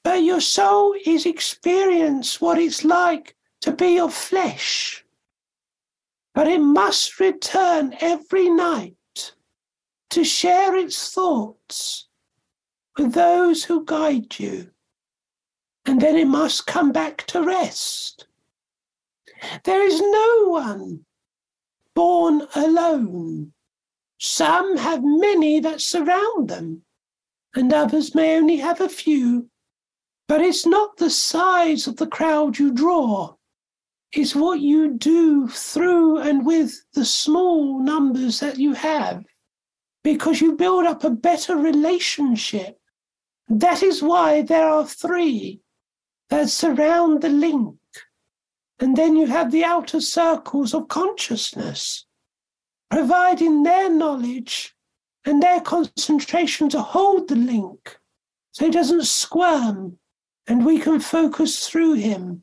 But 0.04 0.24
your 0.24 0.40
soul 0.40 0.94
is 1.06 1.26
experience 1.26 2.40
what 2.40 2.58
it's 2.58 2.84
like 2.84 3.36
to 3.60 3.72
be 3.72 3.98
of 4.00 4.12
flesh. 4.12 5.04
But 6.34 6.48
it 6.48 6.60
must 6.60 7.20
return 7.20 7.94
every 8.00 8.48
night 8.48 8.96
to 10.10 10.24
share 10.24 10.76
its 10.76 11.12
thoughts 11.12 12.08
with 12.98 13.12
those 13.12 13.64
who 13.64 13.84
guide 13.84 14.38
you, 14.38 14.70
and 15.86 16.00
then 16.00 16.16
it 16.16 16.26
must 16.26 16.66
come 16.66 16.92
back 16.92 17.26
to 17.28 17.42
rest. 17.42 18.26
There 19.64 19.82
is 19.82 20.00
no 20.00 20.44
one 20.48 21.04
born 21.94 22.46
alone. 22.54 23.52
Some 24.18 24.76
have 24.76 25.02
many 25.02 25.60
that 25.60 25.80
surround 25.80 26.48
them, 26.48 26.82
and 27.54 27.72
others 27.72 28.14
may 28.14 28.36
only 28.36 28.56
have 28.56 28.80
a 28.80 28.88
few. 28.88 29.48
But 30.32 30.40
it's 30.40 30.64
not 30.64 30.96
the 30.96 31.10
size 31.10 31.86
of 31.86 31.98
the 31.98 32.06
crowd 32.06 32.58
you 32.58 32.72
draw, 32.72 33.34
it's 34.12 34.34
what 34.34 34.60
you 34.60 34.94
do 34.94 35.46
through 35.46 36.20
and 36.20 36.46
with 36.46 36.72
the 36.94 37.04
small 37.04 37.78
numbers 37.78 38.40
that 38.40 38.58
you 38.58 38.72
have, 38.72 39.26
because 40.02 40.40
you 40.40 40.56
build 40.56 40.86
up 40.86 41.04
a 41.04 41.10
better 41.10 41.54
relationship 41.54 42.80
that 43.46 43.82
is 43.82 44.02
why 44.02 44.40
there 44.40 44.66
are 44.66 44.86
three 44.86 45.60
that 46.30 46.48
surround 46.48 47.20
the 47.20 47.28
link. 47.28 47.76
And 48.80 48.96
then 48.96 49.16
you 49.16 49.26
have 49.26 49.52
the 49.52 49.66
outer 49.66 50.00
circles 50.00 50.72
of 50.72 50.88
consciousness. 50.88 52.06
providing 52.90 53.64
their 53.64 53.90
knowledge 53.90 54.74
and 55.26 55.42
their 55.42 55.60
concentration 55.60 56.70
to 56.70 56.80
hold 56.80 57.28
the 57.28 57.36
link 57.36 57.98
so 58.52 58.64
it 58.64 58.72
doesn't 58.72 59.04
squirm 59.04 59.98
and 60.46 60.64
we 60.64 60.78
can 60.78 61.00
focus 61.00 61.68
through 61.68 61.94
him 61.94 62.42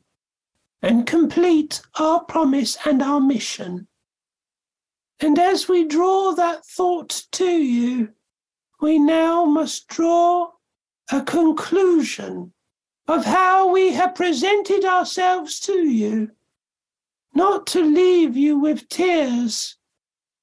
and 0.82 1.06
complete 1.06 1.82
our 1.98 2.24
promise 2.24 2.78
and 2.84 3.02
our 3.02 3.20
mission. 3.20 3.86
And 5.20 5.38
as 5.38 5.68
we 5.68 5.86
draw 5.86 6.32
that 6.32 6.64
thought 6.64 7.24
to 7.32 7.50
you, 7.50 8.10
we 8.80 8.98
now 8.98 9.44
must 9.44 9.88
draw 9.88 10.52
a 11.12 11.20
conclusion 11.22 12.52
of 13.06 13.24
how 13.24 13.70
we 13.70 13.92
have 13.92 14.14
presented 14.14 14.84
ourselves 14.84 15.60
to 15.60 15.86
you, 15.86 16.30
not 17.34 17.66
to 17.66 17.84
leave 17.84 18.36
you 18.36 18.58
with 18.58 18.88
tears, 18.88 19.76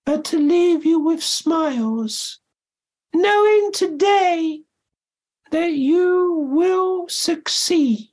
but 0.05 0.23
to 0.25 0.37
leave 0.37 0.85
you 0.85 0.99
with 0.99 1.23
smiles, 1.23 2.39
knowing 3.13 3.71
today 3.71 4.61
that 5.51 5.73
you 5.73 6.47
will 6.51 7.07
succeed 7.07 8.09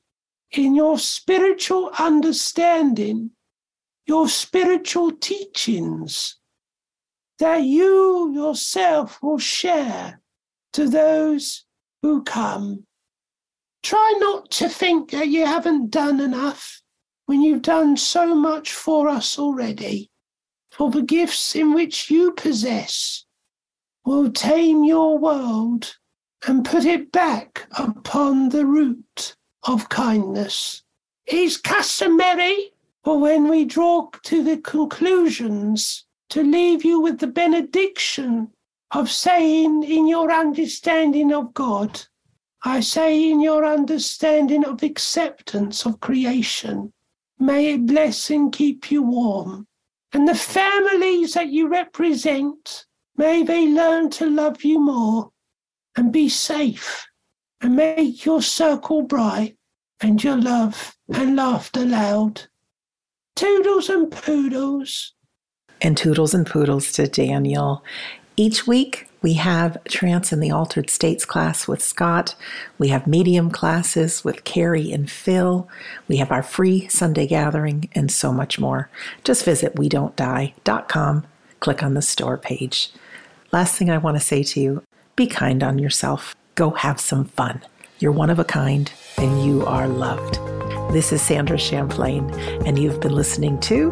in 0.53 0.75
your 0.75 0.99
spiritual 0.99 1.91
understanding, 1.99 3.31
your 4.07 4.29
spiritual 4.29 5.11
teachings, 5.13 6.37
that 7.39 7.63
you 7.63 8.33
yourself 8.33 9.23
will 9.23 9.39
share 9.39 10.21
to 10.73 10.89
those 10.89 11.65
who 12.03 12.23
come. 12.23 12.85
Try 13.83 14.15
not 14.19 14.51
to 14.53 14.69
think 14.69 15.11
that 15.11 15.29
you 15.29 15.45
haven't 15.45 15.91
done 15.91 16.21
enough 16.21 16.83
when 17.27 17.43
you've 17.43 17.63
done 17.63 17.97
so 17.97 18.35
much 18.35 18.73
for 18.73 19.09
us 19.09 19.39
already, 19.39 20.11
for 20.71 20.91
the 20.91 21.03
gifts 21.03 21.57
in 21.57 21.75
which 21.75 22.11
you 22.11 22.33
possess 22.33 23.25
will 24.05 24.31
tame 24.31 24.85
your 24.85 25.19
world 25.19 25.97
and 26.47 26.65
put 26.65 26.85
it 26.85 27.11
back 27.11 27.67
upon 27.79 28.51
the 28.51 28.67
root 28.67 29.35
of 29.63 29.89
kindness. 29.89 30.83
is 31.27 31.57
customary 31.57 32.73
for 33.03 33.19
when 33.19 33.49
we 33.49 33.65
draw 33.65 34.11
to 34.23 34.43
the 34.43 34.59
conclusions 34.59 36.05
to 36.29 36.43
leave 36.43 36.85
you 36.85 37.01
with 37.01 37.19
the 37.19 37.27
benediction 37.27 38.51
of 38.91 39.11
saying 39.11 39.83
in 39.85 40.07
your 40.07 40.31
understanding 40.31 41.33
of 41.33 41.55
God, 41.55 42.03
I 42.63 42.81
say 42.81 43.31
in 43.31 43.41
your 43.41 43.65
understanding 43.65 44.65
of 44.65 44.83
acceptance 44.83 45.87
of 45.87 46.01
creation, 46.01 46.93
may 47.39 47.75
it 47.75 47.87
bless 47.87 48.31
and 48.31 48.53
keep 48.53 48.91
you 48.91 49.03
warm. 49.03 49.67
And 50.13 50.29
the 50.29 50.35
families 50.35 51.35
that 51.35 51.49
you 51.49 51.69
represent, 51.69 52.87
may 53.17 53.43
they 53.43 53.67
learn 53.67 54.11
to 54.11 54.29
love 54.29 54.63
you 54.63 54.79
more 54.79 55.31
and 55.97 56.13
be 56.13 56.29
safe 56.29 57.07
and 57.61 57.77
make 57.77 58.25
your 58.25 58.43
circle 58.43 59.03
bright 59.03 59.57
and 60.01 60.23
your 60.23 60.37
love 60.37 60.97
and 61.13 61.37
laughter 61.37 61.85
loud. 61.85 62.43
Toodles 63.37 63.89
and 63.89 64.11
poodles. 64.11 65.15
And 65.81 65.97
toodles 65.97 66.35
and 66.35 66.47
poodles 66.47 66.93
to 66.93 67.07
Daniel. 67.07 67.83
Each 68.37 68.67
week, 68.67 69.09
we 69.23 69.35
have 69.35 69.83
Trance 69.85 70.33
in 70.33 70.41
the 70.41 70.51
Altered 70.51 70.91
States 70.91 71.25
class 71.25 71.67
with 71.67 71.83
Scott. 71.83 72.35
We 72.77 72.89
have 72.89 73.07
medium 73.07 73.51
classes 73.51 74.23
with 74.23 74.45
Carrie 74.45 74.93
and 74.93 75.11
Phil. 75.11 75.67
We 76.09 76.19
have 76.19 76.31
our 76.31 76.43
free 76.43 76.89
Sunday 76.89 77.27
gathering 77.27 77.89
and 77.95 78.13
so 78.13 78.33
much 78.33 78.59
more. 78.59 78.91
Just 79.25 79.45
visit 79.45 79.79
we 79.79 79.89
don't 79.89 80.15
die.com, 80.15 81.27
click 81.61 81.83
on 81.83 81.95
the 81.95 82.03
store 82.03 82.37
page. 82.37 82.93
Last 83.51 83.79
thing 83.79 83.89
I 83.89 83.99
want 83.99 84.17
to 84.19 84.23
say 84.23 84.43
to 84.43 84.61
you 84.61 84.84
be 85.17 85.27
kind 85.27 85.63
on 85.63 85.79
yourself. 85.79 86.37
Go 86.55 86.71
have 86.71 87.01
some 87.01 87.25
fun. 87.25 87.63
You're 87.99 88.13
one 88.13 88.31
of 88.31 88.39
a 88.39 88.45
kind 88.45 88.93
and 89.19 89.45
you 89.45 89.67
are 89.67 89.89
loved. 89.89 90.39
This 90.93 91.13
is 91.13 91.23
Sandra 91.23 91.59
Champlain, 91.59 92.31
and 92.67 92.79
you've 92.79 93.01
been 93.01 93.15
listening 93.15 93.59
to 93.61 93.91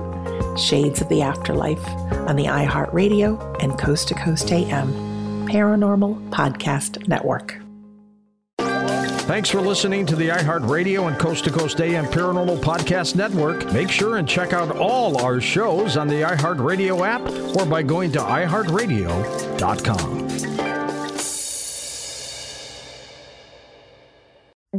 Shades 0.57 1.01
of 1.01 1.09
the 1.09 1.23
Afterlife 1.23 1.85
on 2.29 2.37
the 2.37 2.45
iHeartRadio 2.45 3.63
and 3.63 3.79
Coast 3.79 4.09
to 4.09 4.15
Coast 4.15 4.53
AM 4.53 4.93
Paranormal 5.49 6.31
Podcast 6.31 7.09
Network. 7.09 7.59
Thanks 9.23 9.49
for 9.49 9.61
listening 9.61 10.05
to 10.07 10.17
the 10.17 10.29
iHeartRadio 10.29 11.09
and 11.09 11.19
Coast 11.19 11.45
to 11.45 11.51
Coast 11.51 11.81
AM 11.81 12.05
Paranormal 12.07 12.59
Podcast 12.59 13.17
Network. 13.17 13.73
Make 13.73 13.91
sure 13.91 14.19
and 14.19 14.29
check 14.29 14.53
out 14.53 14.77
all 14.77 15.25
our 15.25 15.41
shows 15.41 15.97
on 15.97 16.09
the 16.09 16.23
iHeartRadio 16.23 17.07
app 17.07 17.23
or 17.57 17.65
by 17.65 17.83
going 17.83 18.13
to 18.13 18.19
iHeartRadio.com. 18.19 20.22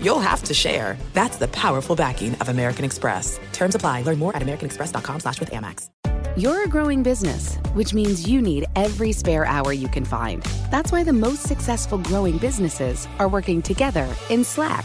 you'll 0.00 0.20
have 0.20 0.42
to 0.44 0.54
share. 0.54 0.96
That's 1.12 1.36
the 1.36 1.48
powerful 1.48 1.94
backing 1.94 2.34
of 2.36 2.48
American 2.48 2.84
Express. 2.84 3.38
Terms 3.52 3.74
apply. 3.74 4.02
Learn 4.02 4.18
more 4.18 4.34
at 4.34 4.42
americanexpress.com 4.42 5.20
slash 5.20 5.40
with 5.40 5.50
Amex. 5.50 5.88
You're 6.36 6.64
a 6.64 6.68
growing 6.68 7.02
business, 7.02 7.56
which 7.72 7.94
means 7.94 8.28
you 8.28 8.42
need 8.42 8.66
every 8.76 9.12
spare 9.12 9.46
hour 9.46 9.72
you 9.72 9.88
can 9.88 10.04
find. 10.04 10.42
That's 10.70 10.92
why 10.92 11.02
the 11.02 11.14
most 11.14 11.44
successful 11.44 11.96
growing 11.96 12.36
businesses 12.36 13.08
are 13.18 13.28
working 13.28 13.62
together 13.62 14.06
in 14.28 14.44
Slack. 14.44 14.84